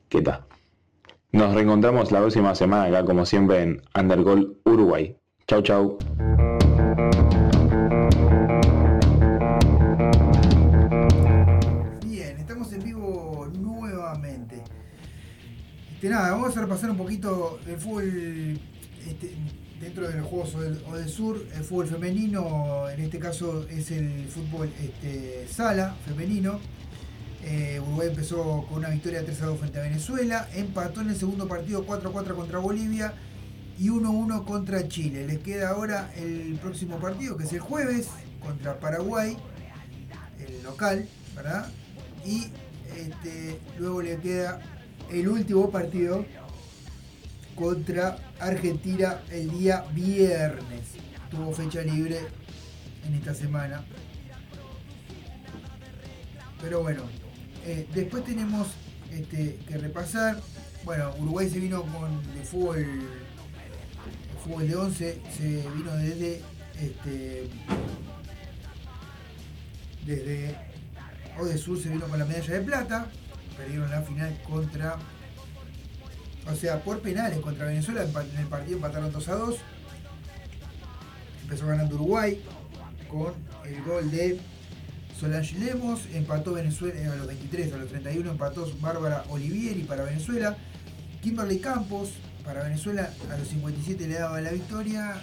¿qué 0.08 0.22
tal? 0.22 0.44
Nos 1.32 1.52
reencontramos 1.52 2.12
la 2.12 2.20
próxima 2.20 2.54
semana 2.54 2.84
acá, 2.84 3.04
como 3.04 3.26
siempre, 3.26 3.62
en 3.62 3.82
Undergol 3.98 4.60
Uruguay. 4.64 5.16
Chau, 5.48 5.62
chau. 5.62 5.98
Bien, 12.06 12.38
estamos 12.38 12.72
en 12.72 12.84
vivo 12.84 13.48
nuevamente. 13.58 14.62
Este, 15.92 16.08
nada, 16.08 16.30
vamos 16.30 16.56
a 16.56 16.60
repasar 16.60 16.90
un 16.90 16.98
poquito 16.98 17.58
del 17.66 17.78
fútbol 17.78 18.60
este, 19.08 19.34
dentro 19.84 20.08
de 20.08 20.16
los 20.16 20.26
Juegos 20.26 20.54
del 20.94 21.08
Sur, 21.08 21.46
el 21.54 21.62
fútbol 21.62 21.86
femenino, 21.86 22.88
en 22.88 23.00
este 23.00 23.18
caso 23.18 23.66
es 23.68 23.90
el 23.90 24.26
fútbol 24.28 24.70
este, 24.82 25.46
sala 25.46 25.94
femenino. 26.06 26.58
Eh, 27.42 27.78
Uruguay 27.80 28.08
empezó 28.08 28.64
con 28.66 28.78
una 28.78 28.88
victoria 28.88 29.22
3 29.22 29.42
a 29.42 29.46
2 29.46 29.58
frente 29.58 29.78
a 29.78 29.82
Venezuela, 29.82 30.48
empató 30.54 31.02
en 31.02 31.10
el 31.10 31.16
segundo 31.16 31.46
partido 31.46 31.84
4 31.84 32.08
a 32.08 32.12
4 32.12 32.34
contra 32.34 32.58
Bolivia 32.60 33.12
y 33.78 33.90
1 33.90 34.08
a 34.08 34.10
1 34.10 34.44
contra 34.46 34.88
Chile. 34.88 35.26
Les 35.26 35.40
queda 35.40 35.68
ahora 35.68 36.10
el 36.16 36.58
próximo 36.62 36.98
partido, 36.98 37.36
que 37.36 37.44
es 37.44 37.52
el 37.52 37.60
jueves, 37.60 38.08
contra 38.40 38.80
Paraguay, 38.80 39.36
el 40.40 40.62
local, 40.62 41.06
¿verdad? 41.36 41.68
Y 42.24 42.46
este, 42.96 43.60
luego 43.78 44.00
le 44.00 44.16
queda 44.16 44.60
el 45.12 45.28
último 45.28 45.70
partido 45.70 46.24
contra 47.54 48.16
Argentina 48.40 49.20
el 49.30 49.50
día 49.50 49.84
viernes. 49.92 50.82
Tuvo 51.30 51.52
fecha 51.52 51.82
libre 51.82 52.18
en 53.06 53.14
esta 53.14 53.34
semana. 53.34 53.84
Pero 56.60 56.82
bueno, 56.82 57.02
eh, 57.64 57.86
después 57.94 58.24
tenemos 58.24 58.68
este, 59.10 59.58
que 59.66 59.78
repasar. 59.78 60.40
Bueno, 60.84 61.14
Uruguay 61.18 61.48
se 61.48 61.58
vino 61.58 61.82
con 61.82 62.20
el 62.36 62.44
fútbol, 62.44 62.78
el 62.78 63.08
fútbol 64.42 64.68
de 64.68 64.76
11, 64.76 65.22
se 65.36 65.68
vino 65.74 65.96
desde 65.96 66.42
este, 66.80 67.48
desde 70.06 70.56
Ode 71.38 71.58
Sur 71.58 71.80
se 71.80 71.88
vino 71.88 72.06
con 72.06 72.18
la 72.18 72.24
medalla 72.24 72.54
de 72.54 72.60
plata. 72.60 73.06
Perdieron 73.56 73.90
la 73.90 74.02
final 74.02 74.36
contra 74.48 74.96
o 76.50 76.54
sea, 76.54 76.82
por 76.82 77.00
penales 77.00 77.38
contra 77.40 77.66
Venezuela, 77.66 78.02
en 78.02 78.38
el 78.38 78.46
partido 78.46 78.76
empataron 78.76 79.12
2 79.12 79.28
a 79.28 79.34
2. 79.34 79.56
Empezó 81.42 81.66
ganando 81.66 81.94
Uruguay 81.94 82.42
con 83.08 83.34
el 83.64 83.82
gol 83.82 84.10
de 84.10 84.40
Solange 85.18 85.58
Lemos. 85.58 86.02
Empató 86.12 86.52
Venezuela 86.52 87.12
a 87.12 87.16
los 87.16 87.26
23, 87.26 87.72
a 87.72 87.76
los 87.78 87.88
31 87.88 88.30
empató 88.30 88.70
Bárbara 88.80 89.24
Olivieri 89.30 89.82
para 89.84 90.04
Venezuela. 90.04 90.56
Kimberly 91.22 91.58
Campos 91.58 92.10
para 92.44 92.62
Venezuela 92.64 93.10
a 93.30 93.38
los 93.38 93.48
57 93.48 94.06
le 94.06 94.14
daba 94.14 94.40
la 94.40 94.50
victoria 94.50 95.14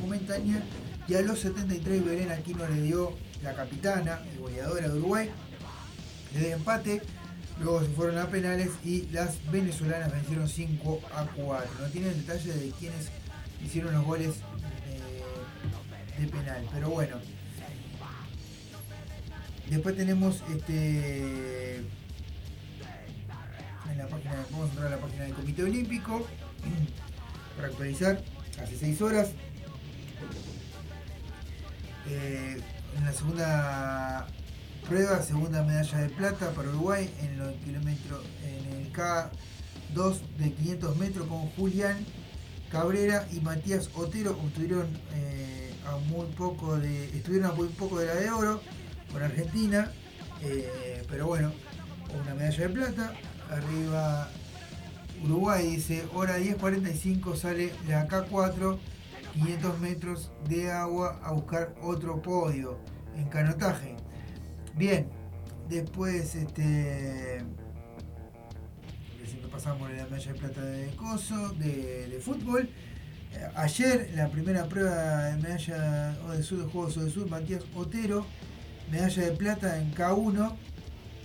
momentánea. 0.00 0.62
Y 1.08 1.14
a 1.14 1.22
los 1.22 1.40
73 1.40 2.04
Belén 2.04 2.30
Aquino 2.30 2.68
le 2.68 2.82
dio 2.82 3.14
la 3.42 3.54
capitana 3.54 4.20
y 4.32 4.38
goleadora 4.38 4.88
de 4.88 4.98
Uruguay. 4.98 5.30
Le 6.34 6.40
dio 6.40 6.56
empate. 6.56 7.02
Luego 7.60 7.80
se 7.80 7.88
fueron 7.88 8.18
a 8.18 8.28
penales 8.28 8.70
y 8.84 9.08
las 9.10 9.36
venezolanas 9.50 10.12
vencieron 10.12 10.48
5 10.48 11.00
a 11.14 11.24
4. 11.24 11.70
No 11.80 11.86
tienen 11.88 12.16
detalle 12.16 12.52
de 12.52 12.70
quiénes 12.70 13.08
hicieron 13.64 13.94
los 13.94 14.04
goles 14.04 14.36
de, 16.16 16.22
de 16.22 16.28
penal, 16.30 16.68
pero 16.72 16.90
bueno. 16.90 17.16
Después 19.68 19.96
tenemos 19.96 20.42
este 20.50 21.76
en 23.90 23.98
la 23.98 24.06
página, 24.06 24.46
vamos 24.50 24.68
a 24.68 24.70
entrar 24.70 24.86
a 24.86 24.90
la 24.90 24.98
página 24.98 25.24
del 25.24 25.34
Comité 25.34 25.62
Olímpico 25.62 26.26
para 27.56 27.68
actualizar 27.68 28.22
hace 28.62 28.78
6 28.78 29.02
horas. 29.02 29.30
Eh, 32.06 32.62
en 32.96 33.04
la 33.04 33.12
segunda 33.12 34.26
prueba, 34.88 35.22
segunda 35.22 35.62
medalla 35.62 35.98
de 35.98 36.08
plata 36.08 36.50
para 36.52 36.70
Uruguay 36.70 37.12
en 37.20 37.38
los 37.38 37.54
kilómetros 37.56 38.24
en 38.42 38.72
el 38.72 38.92
K2 38.92 40.20
de 40.38 40.52
500 40.52 40.96
metros 40.96 41.26
con 41.26 41.46
Julián 41.50 42.06
Cabrera 42.70 43.28
y 43.30 43.40
Matías 43.40 43.90
Otero 43.94 44.32
obtuvieron 44.32 44.86
eh, 45.14 45.74
a 45.86 45.96
muy 45.98 46.26
poco 46.28 46.78
de 46.78 47.04
estuvieron 47.16 47.50
a 47.50 47.54
muy 47.54 47.68
poco 47.68 47.98
de 47.98 48.06
la 48.06 48.14
de 48.14 48.30
oro 48.30 48.62
con 49.12 49.22
Argentina 49.22 49.92
eh, 50.42 51.04
pero 51.08 51.26
bueno 51.26 51.52
una 52.22 52.34
medalla 52.34 52.68
de 52.68 52.68
plata 52.70 53.14
arriba 53.50 54.30
Uruguay 55.22 55.66
dice, 55.66 56.04
hora 56.14 56.38
10.45 56.38 57.36
sale 57.36 57.72
la 57.88 58.06
K4, 58.06 58.78
500 59.34 59.80
metros 59.80 60.30
de 60.48 60.70
agua 60.70 61.20
a 61.22 61.32
buscar 61.32 61.74
otro 61.82 62.22
podio 62.22 62.78
en 63.16 63.28
canotaje. 63.28 63.97
Bien, 64.78 65.08
después 65.68 66.36
este 66.36 67.42
pasamos 69.50 69.90
la 69.90 70.04
medalla 70.04 70.32
de 70.32 70.38
plata 70.38 70.64
de 70.64 70.86
coso, 70.94 71.48
de, 71.54 72.20
fútbol. 72.22 72.68
Eh, 73.32 73.48
Ayer 73.56 74.12
la 74.14 74.28
primera 74.28 74.68
prueba 74.68 75.24
de 75.24 75.42
medalla 75.42 76.16
o 76.24 76.30
de 76.30 76.44
sur 76.44 76.64
de 76.64 76.70
Juegos 76.70 76.96
o 76.96 77.04
de 77.04 77.10
Sur, 77.10 77.28
Matías 77.28 77.64
Otero, 77.74 78.24
medalla 78.88 79.22
de 79.24 79.32
plata 79.32 79.80
en 79.80 79.92
K1, 79.92 80.54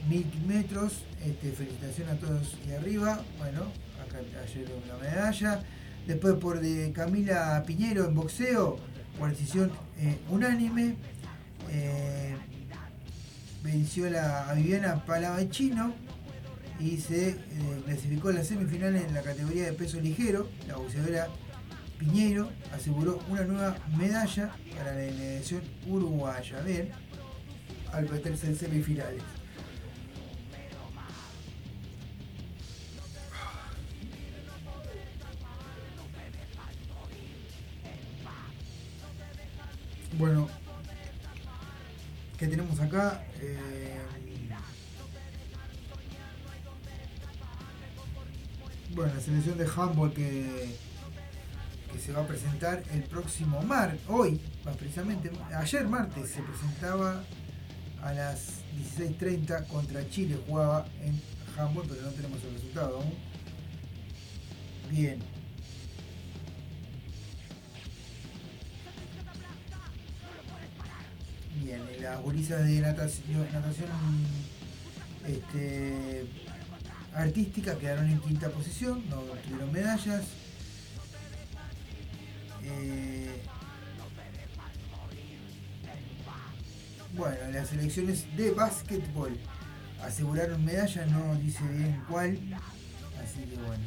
1000 0.09 0.45
metros. 0.47 1.03
Este, 1.23 1.51
felicitaciones 1.51 2.15
a 2.15 2.17
todos 2.17 2.57
y 2.67 2.71
arriba. 2.71 3.21
Bueno, 3.37 3.67
acá 4.03 4.17
ayer 4.17 4.67
una 4.83 4.97
medalla. 4.97 5.61
Después 6.07 6.33
por 6.35 6.59
de 6.59 6.91
Camila 6.91 7.63
Piñero 7.67 8.05
en 8.05 8.15
boxeo, 8.15 8.79
por 9.19 9.29
decisión 9.29 9.71
eh, 9.99 10.17
unánime. 10.31 10.95
Eh, 11.69 12.35
venció 13.63 14.09
la, 14.09 14.49
a 14.49 14.53
Viviana 14.53 15.03
Palavecino 15.05 15.93
y 16.79 16.97
se 16.97 17.29
eh, 17.29 17.37
clasificó 17.85 18.29
en 18.29 18.35
la 18.35 18.43
semifinal 18.43 18.95
en 18.95 19.13
la 19.13 19.21
categoría 19.21 19.65
de 19.65 19.73
peso 19.73 19.99
ligero. 19.99 20.49
La 20.67 20.75
boxeadora 20.75 21.29
Piñero 21.97 22.51
aseguró 22.73 23.19
una 23.29 23.45
nueva 23.45 23.77
medalla 23.97 24.53
para 24.75 24.93
la 24.93 24.99
delegación 24.99 25.61
uruguaya. 25.87 26.61
Bien, 26.61 26.89
al 27.93 28.09
meterse 28.09 28.47
en 28.47 28.55
semifinales. 28.57 29.23
Bueno, 40.17 40.47
¿qué 42.43 42.49
tenemos 42.49 42.77
acá? 42.81 43.23
Eh, 43.39 43.97
bueno, 48.93 49.13
la 49.13 49.21
selección 49.21 49.57
de 49.57 49.65
handball 49.65 50.13
que, 50.13 50.75
que 51.89 51.99
se 51.99 52.11
va 52.11 52.23
a 52.23 52.27
presentar 52.27 52.83
el 52.91 53.03
próximo 53.03 53.61
mar, 53.61 53.97
hoy, 54.09 54.41
precisamente, 54.77 55.31
ayer 55.55 55.87
martes 55.87 56.31
se 56.31 56.41
presentaba 56.41 57.23
a 58.01 58.11
las 58.11 58.61
16.30 58.97 59.67
contra 59.67 60.05
Chile, 60.09 60.37
jugaba 60.45 60.85
en 61.01 61.21
handball, 61.57 61.85
pero 61.87 62.01
no 62.01 62.09
tenemos 62.09 62.43
el 62.43 62.55
resultado. 62.55 63.03
Bien. 64.91 65.32
Bien, 71.63 71.81
las 72.01 72.21
gurisas 72.21 72.65
de 72.65 72.81
natación, 72.81 73.47
este, 75.25 76.25
artística 77.13 77.77
quedaron 77.77 78.09
en 78.09 78.19
quinta 78.19 78.49
posición, 78.49 79.01
no 79.09 79.19
obtuvieron 79.19 79.71
medallas. 79.71 80.25
Eh, 82.63 83.41
bueno, 87.15 87.37
las 87.53 87.69
selecciones 87.69 88.35
de 88.35 88.51
básquetbol 88.51 89.37
aseguraron 90.03 90.65
medallas, 90.65 91.09
no 91.09 91.35
dice 91.35 91.63
bien 91.63 92.03
cuál, 92.09 92.37
así 93.23 93.39
que 93.49 93.55
bueno. 93.55 93.85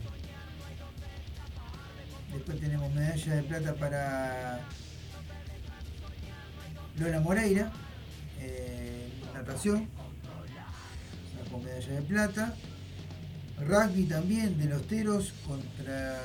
Después 2.33 2.59
tenemos 2.59 2.91
medalla 2.95 3.35
de 3.35 3.43
plata 3.43 3.75
para 3.75 4.61
Lola 6.99 7.21
Moreira, 7.21 7.71
eh, 8.41 9.09
natación, 9.35 9.89
sacó 11.37 11.59
medalla 11.59 11.93
de 11.93 12.03
plata. 12.03 12.55
Rugby 13.61 14.05
también 14.05 14.59
de 14.59 14.67
los 14.67 14.87
Teros 14.87 15.33
contra 15.47 16.21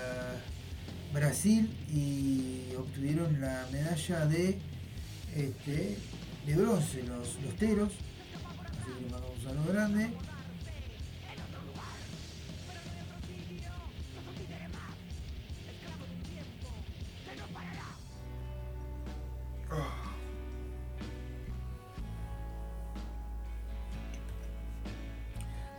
Brasil 1.13 1.69
y 1.89 2.73
obtuvieron 2.75 3.39
la 3.41 3.67
medalla 3.71 4.25
de, 4.25 4.59
este, 5.35 5.97
de 6.45 6.55
bronce 6.55 7.03
los, 7.03 7.41
los 7.43 7.55
Teros. 7.57 7.91
Así 8.63 8.91
que 8.93 9.01
le 9.01 9.11
mandamos 9.11 9.37
un 9.37 9.43
saludo 9.43 9.73
grande. 9.73 10.09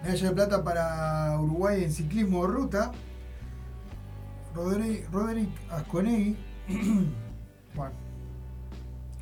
Medalla 0.02 0.28
de 0.28 0.34
plata 0.34 0.64
para 0.64 1.38
Uruguay 1.40 1.84
en 1.84 1.92
ciclismo 1.92 2.44
ruta. 2.46 2.90
Roderick, 4.52 5.08
Roderick 5.12 5.50
Asconegui. 5.70 6.36
bueno, 7.76 7.94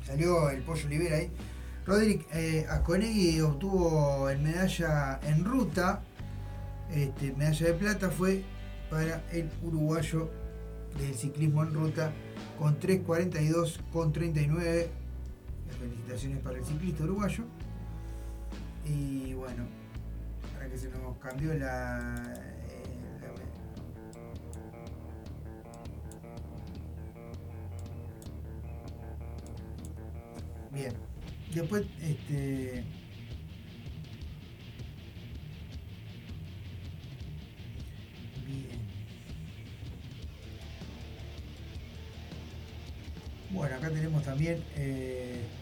salió 0.05 0.49
el 0.49 0.63
pollo 0.63 0.87
Olivera 0.87 1.17
ahí. 1.17 1.31
Roderick 1.85 2.27
eh, 2.33 2.65
Asconegui 2.67 3.41
obtuvo 3.41 4.27
el 4.29 4.39
medalla 4.39 5.19
en 5.23 5.45
ruta. 5.45 6.01
Este, 6.91 7.31
medalla 7.33 7.67
de 7.67 7.73
plata 7.73 8.09
fue 8.09 8.43
para 8.89 9.23
el 9.31 9.51
uruguayo 9.63 10.31
del 10.99 11.13
ciclismo 11.13 11.61
en 11.63 11.75
ruta 11.75 12.11
con 12.57 12.79
3.42 12.79 13.79
con 13.93 14.11
39. 14.11 14.89
Felicitaciones 15.79 16.39
para 16.39 16.57
el 16.57 16.65
ciclista 16.65 17.03
uruguayo. 17.03 17.43
Y 18.85 19.33
bueno, 19.35 19.80
que 20.71 20.77
se 20.77 20.89
nos 20.89 21.17
cambió 21.17 21.53
la, 21.53 22.33
eh, 22.37 22.61
Bien. 30.71 30.93
Después, 31.53 31.85
este. 32.01 32.85
Bien. 38.47 38.79
Bueno, 43.49 43.75
acá 43.75 43.89
tenemos 43.89 44.23
también. 44.23 44.63
eh, 44.77 45.60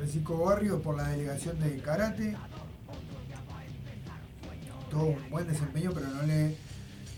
Francisco 0.00 0.38
Barrios 0.38 0.80
por 0.80 0.96
la 0.96 1.08
delegación 1.08 1.60
de 1.60 1.76
karate. 1.76 2.34
Todo 4.90 5.02
un 5.08 5.28
buen 5.28 5.46
desempeño, 5.46 5.92
pero 5.92 6.06
no 6.06 6.22
le. 6.22 6.56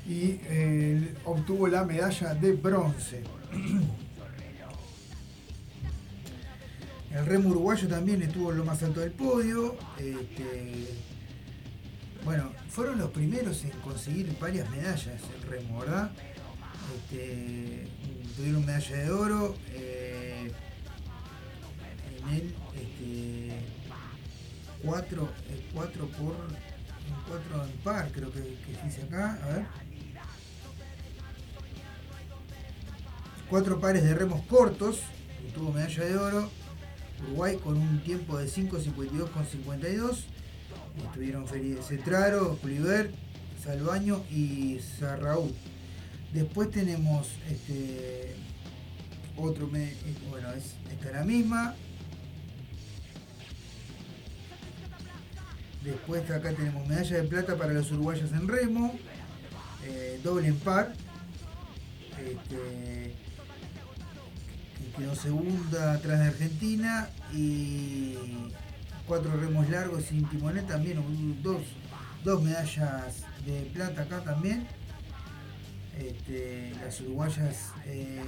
Y 0.05 0.41
eh, 0.47 1.15
obtuvo 1.25 1.69
la 1.69 1.85
medalla 1.85 2.35
de 2.35 2.53
bronce. 2.55 3.23
El 7.13 7.25
remo 7.25 7.51
uruguayo 7.51 7.87
también 7.87 8.21
estuvo 8.21 8.51
en 8.51 8.59
lo 8.59 8.65
más 8.65 8.83
alto 8.83 8.99
del 8.99 9.13
podio. 9.13 9.77
Este, 9.97 10.89
bueno, 12.25 12.51
fueron 12.69 12.99
los 12.99 13.11
primeros 13.11 13.63
en 13.63 13.71
conseguir 13.83 14.37
varias 14.41 14.69
medallas 14.71 15.21
el 15.37 15.43
remo, 15.49 15.79
¿verdad? 15.79 16.11
Este, 16.97 17.87
tuvieron 18.37 18.67
medalla 18.67 18.97
de 18.97 19.11
oro. 19.13 19.55
eh, 19.71 20.51
en 22.23 22.29
el 22.35 22.55
este, 22.75 23.59
4 24.85 25.31
cuatro 25.73 26.09
por 26.09 26.35
4 27.29 27.65
en 27.65 27.71
par 27.85 28.11
creo 28.13 28.33
que, 28.33 28.41
que 28.41 28.81
dice 28.85 29.03
acá 29.03 29.39
a 29.43 29.47
ver. 29.49 29.65
Cuatro 33.49 33.81
pares 33.81 34.03
de 34.03 34.15
remos 34.15 34.43
cortos 34.47 35.01
tuvo 35.55 35.73
medalla 35.73 36.05
de 36.05 36.17
oro 36.17 36.51
Uruguay 37.27 37.57
con 37.59 37.77
un 37.77 38.01
tiempo 38.03 38.39
de 38.39 38.47
5.52 38.47 39.31
con 39.31 39.47
52 39.47 40.25
estuvieron 41.07 41.47
Feli- 41.47 41.81
Cetraro, 41.83 42.57
Puliver, 42.57 43.13
Salvaño 43.63 44.25
y 44.31 44.81
Sarraú. 44.99 45.53
Después 46.33 46.71
tenemos 46.71 47.29
este 47.51 48.35
otro 49.37 49.67
me- 49.69 49.93
bueno 50.31 50.51
es 50.53 50.75
esta 50.91 51.09
es 51.09 51.15
la 51.15 51.25
misma 51.25 51.75
Después 55.85 56.31
acá 56.31 56.53
tenemos 56.53 56.87
medalla 56.87 57.17
de 57.17 57.25
plata 57.25 57.57
para 57.57 57.73
los 57.73 57.91
uruguayos 57.91 58.31
en 58.33 58.47
remo, 58.47 58.97
eh, 59.85 60.21
doble 60.23 60.49
en 60.49 60.57
par, 60.59 60.93
este, 62.19 63.15
que 64.79 64.93
quedó 64.97 65.17
segunda 65.17 65.95
atrás 65.95 66.21
de 66.21 66.27
Argentina 66.27 67.09
y 67.33 68.15
cuatro 69.09 69.37
remos 69.37 69.69
largos 69.71 70.05
sin 70.05 70.25
timonel 70.29 70.65
también, 70.67 71.03
dos, 71.43 71.63
dos 72.23 72.43
medallas 72.43 73.25
de 73.45 73.63
plata 73.75 74.03
acá 74.03 74.21
también. 74.23 74.69
Este, 75.99 76.73
las 76.83 77.01
uruguayas 77.01 77.73
eh, 77.87 78.23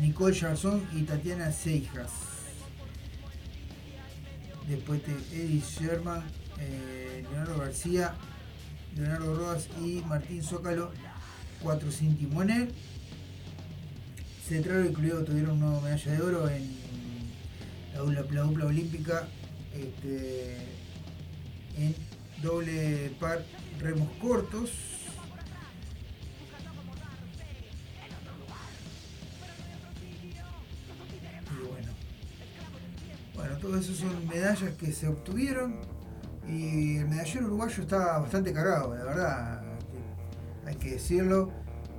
Nicole 0.00 0.34
Jarzón 0.34 0.88
y 0.94 1.02
Tatiana 1.02 1.50
Seijas. 1.52 2.12
Después 4.68 5.02
de 5.06 5.12
Eddie 5.32 5.60
Sherman, 5.60 6.22
eh, 6.60 7.24
Leonardo 7.30 7.58
García, 7.58 8.14
Leonardo 8.96 9.34
Rodas 9.36 9.68
y 9.80 10.02
Martín 10.06 10.42
Zócalo, 10.42 10.92
cuatro 11.62 11.90
sin 11.90 12.16
timonel. 12.16 12.72
Centralo 14.46 14.88
y 14.88 14.92
Cluedo 14.92 15.24
tuvieron 15.24 15.62
una 15.62 15.80
medalla 15.80 16.12
de 16.12 16.22
oro 16.22 16.48
en 16.48 16.70
la 17.92 18.00
dupla, 18.00 18.24
la 18.30 18.42
dupla 18.42 18.66
olímpica 18.66 19.28
este, 19.74 20.56
en 21.76 21.94
doble 22.42 23.12
par 23.20 23.44
remos 23.78 24.08
cortos. 24.20 24.70
Y 31.50 31.66
bueno, 31.66 31.92
bueno, 33.34 33.56
todo 33.58 33.78
eso 33.78 33.94
son 33.94 34.26
medallas 34.28 34.72
que 34.78 34.92
se 34.92 35.08
obtuvieron 35.08 35.97
y 36.48 36.96
el 36.96 37.08
medallero 37.08 37.46
uruguayo 37.46 37.82
está 37.82 38.18
bastante 38.18 38.52
cargado, 38.52 38.94
la 38.94 39.04
verdad, 39.04 39.62
hay 40.64 40.74
que 40.76 40.92
decirlo. 40.92 41.52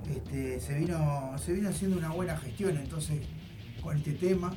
Este, 0.09 0.59
se, 0.59 0.73
vino, 0.73 1.35
se 1.37 1.53
vino 1.53 1.69
haciendo 1.69 1.97
una 1.97 2.09
buena 2.09 2.35
gestión 2.35 2.75
entonces 2.77 3.19
con 3.83 3.95
este 3.97 4.13
tema, 4.13 4.55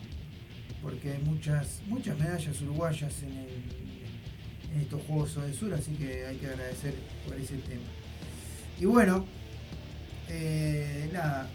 porque 0.81 1.13
hay 1.13 1.23
muchas, 1.23 1.83
muchas 1.87 2.19
medallas 2.19 2.61
uruguayas 2.63 3.23
en, 3.23 3.83
estos 4.81 5.03
Juegos 5.03 5.35
de 5.35 5.53
Sur, 5.53 5.75
así 5.75 5.93
que 5.97 6.25
hay 6.25 6.39
que 6.39 6.47
agradecer 6.47 6.95
por 7.27 7.37
ese 7.37 7.57
tema. 7.59 7.85
Y 8.81 8.87
bueno, 8.87 9.27
eh, 10.29 11.11
nada, 11.13 11.51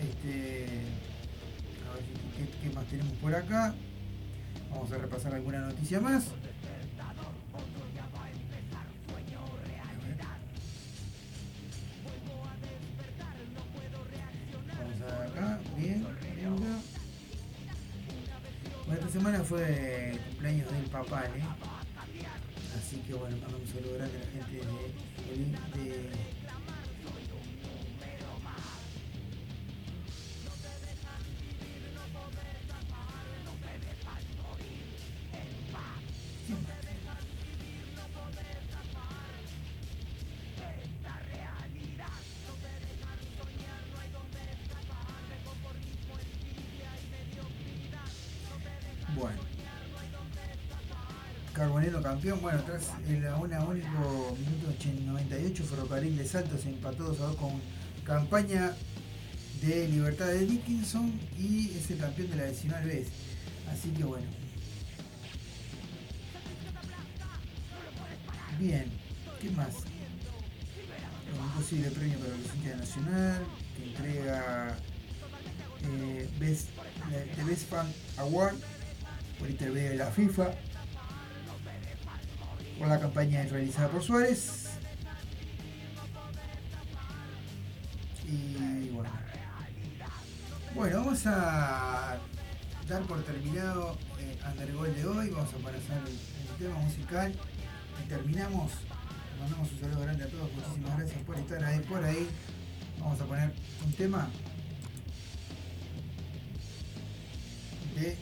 este, 0.00 0.66
a 1.88 1.94
ver 1.94 2.48
qué 2.60 2.70
más 2.70 2.84
tenemos 2.86 3.12
por 3.14 3.32
acá. 3.32 3.72
Vamos 4.68 4.90
a 4.90 4.98
repasar 4.98 5.32
alguna 5.32 5.60
noticia 5.60 6.00
más. 6.00 6.24
Fue 19.56 20.10
el 20.10 20.18
cumpleaños 20.18 20.70
del 20.70 20.84
papá, 20.84 21.24
¿eh? 21.24 21.42
Así 22.76 22.96
que 23.06 23.14
bueno, 23.14 23.36
mandamos 23.38 23.62
un 23.62 23.74
saludo 23.74 23.94
grande 23.96 24.16
a 24.16 24.20
la 24.20 24.26
gente 24.26 24.56
de. 24.56 26.35
Carbonero 51.56 52.02
campeón, 52.02 52.38
bueno, 52.42 52.62
tras 52.64 52.90
el 53.08 53.26
a 53.26 53.36
único 53.36 54.36
minuto 54.38 54.74
98, 55.06 55.64
Ferrocarril 55.64 56.14
de 56.18 56.26
Salto 56.26 56.58
se 56.58 56.68
empató 56.68 57.04
2 57.04 57.20
a 57.20 57.24
2 57.28 57.36
con 57.36 57.62
campaña 58.04 58.72
de 59.62 59.88
Libertad 59.88 60.26
de 60.26 60.44
Dickinson 60.44 61.18
y 61.38 61.70
es 61.78 61.90
el 61.90 61.96
campeón 61.98 62.28
de 62.28 62.36
la 62.36 62.42
decimal 62.44 62.84
vez. 62.84 63.08
Así 63.72 63.88
que 63.88 64.04
bueno. 64.04 64.26
Bien, 68.60 68.84
¿qué 69.40 69.50
más? 69.50 69.68
Un 71.40 71.50
posible 71.58 71.90
premio 71.90 72.18
para 72.18 72.32
la 72.32 72.36
Licencia 72.38 72.76
Nacional 72.76 73.42
que 73.78 73.84
entrega 73.84 74.76
eh, 75.84 76.28
Best, 76.38 76.68
la- 77.10 77.34
The 77.34 77.44
Best 77.44 77.68
Fan 77.70 77.86
Award 78.18 78.56
por 79.38 79.48
intermedio 79.50 79.90
de 79.90 79.96
la 79.96 80.10
FIFA 80.10 80.50
la 82.88 83.00
campaña 83.00 83.42
realizada 83.44 83.88
por 83.88 84.02
Suárez. 84.02 84.64
Y 88.28 88.88
bueno. 88.90 89.10
Bueno 90.74 90.98
vamos 90.98 91.26
a 91.26 92.18
dar 92.88 93.02
por 93.02 93.22
terminado 93.22 93.96
eh, 94.18 94.38
Undergol 94.50 94.94
de 94.94 95.06
hoy. 95.06 95.30
Vamos 95.30 95.54
a 95.54 95.56
pasar 95.58 96.02
el, 96.06 96.12
el 96.12 96.56
tema 96.58 96.78
musical. 96.78 97.34
Y 98.04 98.08
terminamos. 98.08 98.72
Mandamos 99.40 99.72
un 99.72 99.80
saludo 99.80 100.00
grande 100.00 100.24
a 100.24 100.28
todos. 100.28 100.52
Muchísimas 100.52 100.98
gracias 100.98 101.22
por 101.24 101.36
estar 101.36 101.64
ahí 101.64 101.80
por 101.80 102.04
ahí. 102.04 102.28
Vamos 102.98 103.20
a 103.20 103.24
poner 103.24 103.52
un 103.84 103.92
tema 103.92 104.28
de 107.94 108.16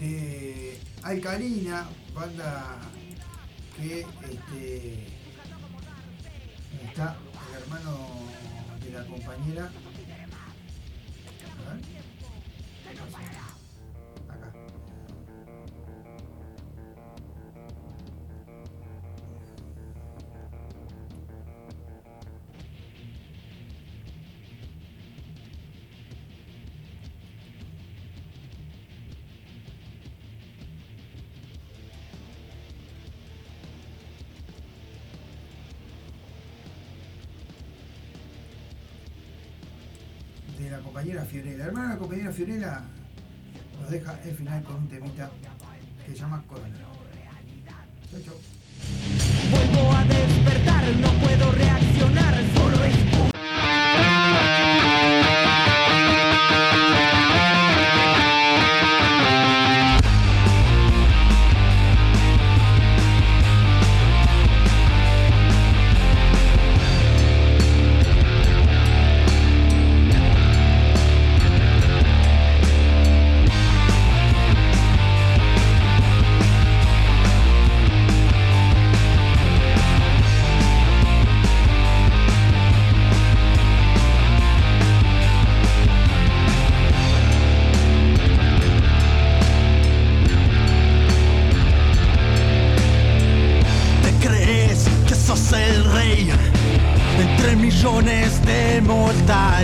de 0.00 0.63
Alcalina, 1.04 1.86
banda 2.14 2.80
que 3.76 4.00
este, 4.00 5.06
está 6.82 7.16
el 7.50 7.62
hermano 7.62 8.08
de 8.82 8.90
la 8.90 9.04
compañera. 9.06 9.70
Fiorella. 41.24 41.58
La 41.58 41.64
hermana 41.66 41.88
la 41.90 41.98
compañera 41.98 42.32
Fiorella 42.32 42.80
nos 43.80 43.90
deja 43.90 44.18
el 44.24 44.34
final 44.34 44.62
con 44.64 44.76
un 44.76 44.88
temita 44.88 45.30
que 46.04 46.12
se 46.12 46.18
llama 46.18 46.42
Corona. 46.46 46.76
Vuelvo 49.50 49.92
a 49.92 50.04
despertar, 50.04 50.84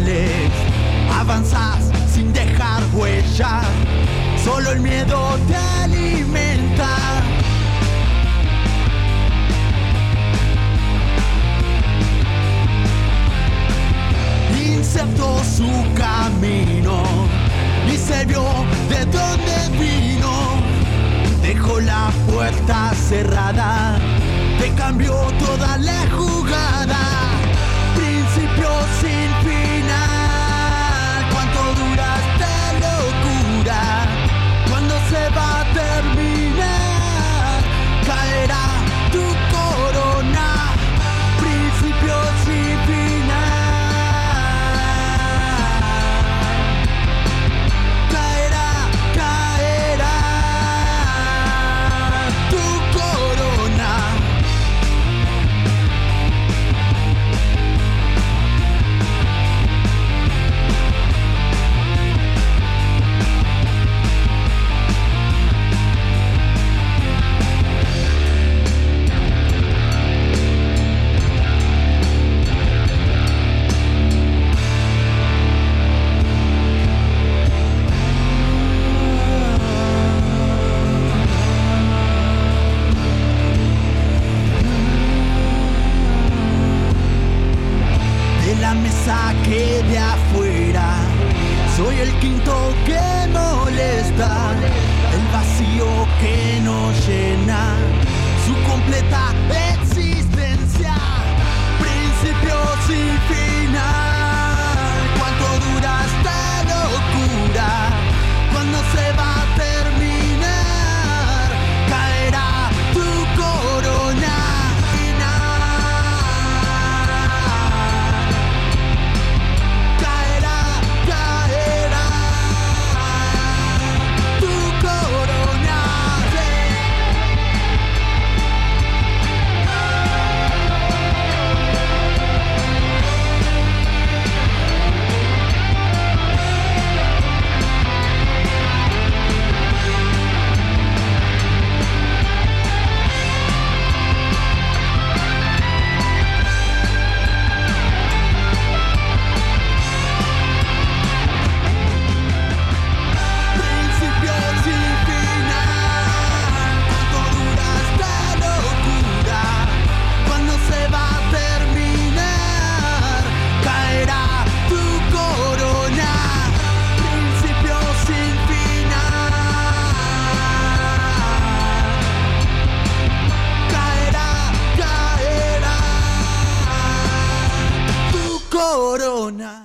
Dale. 0.04 0.29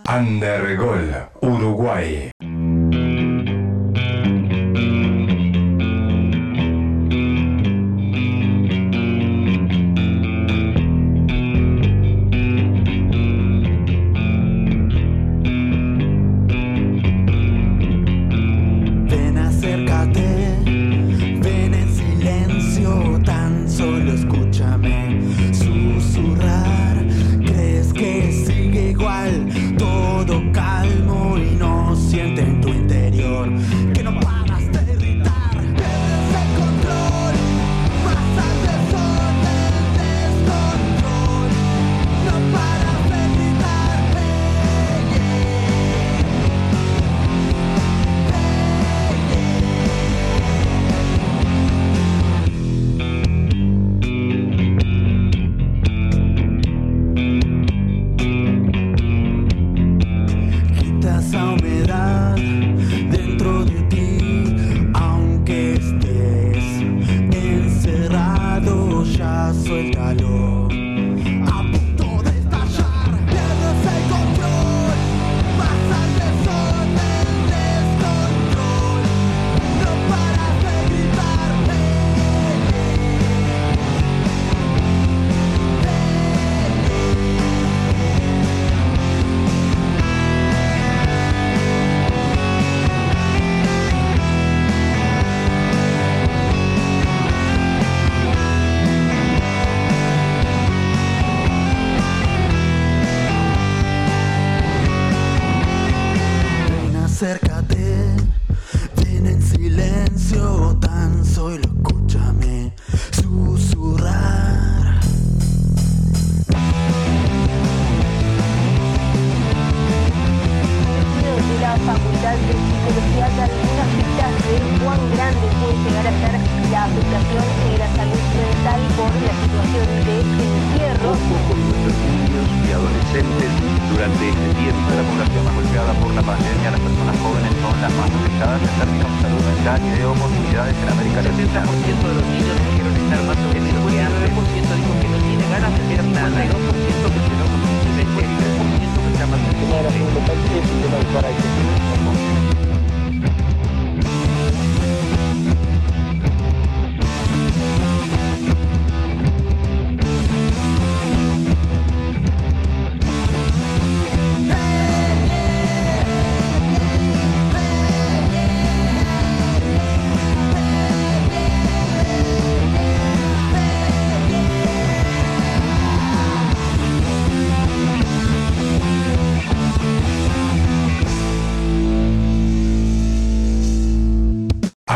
Undergol, 0.06 1.30
Uruguay. 1.42 2.35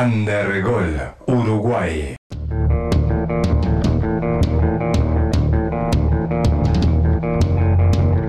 Undergol 0.10 1.14
Uruguay. 1.28 2.19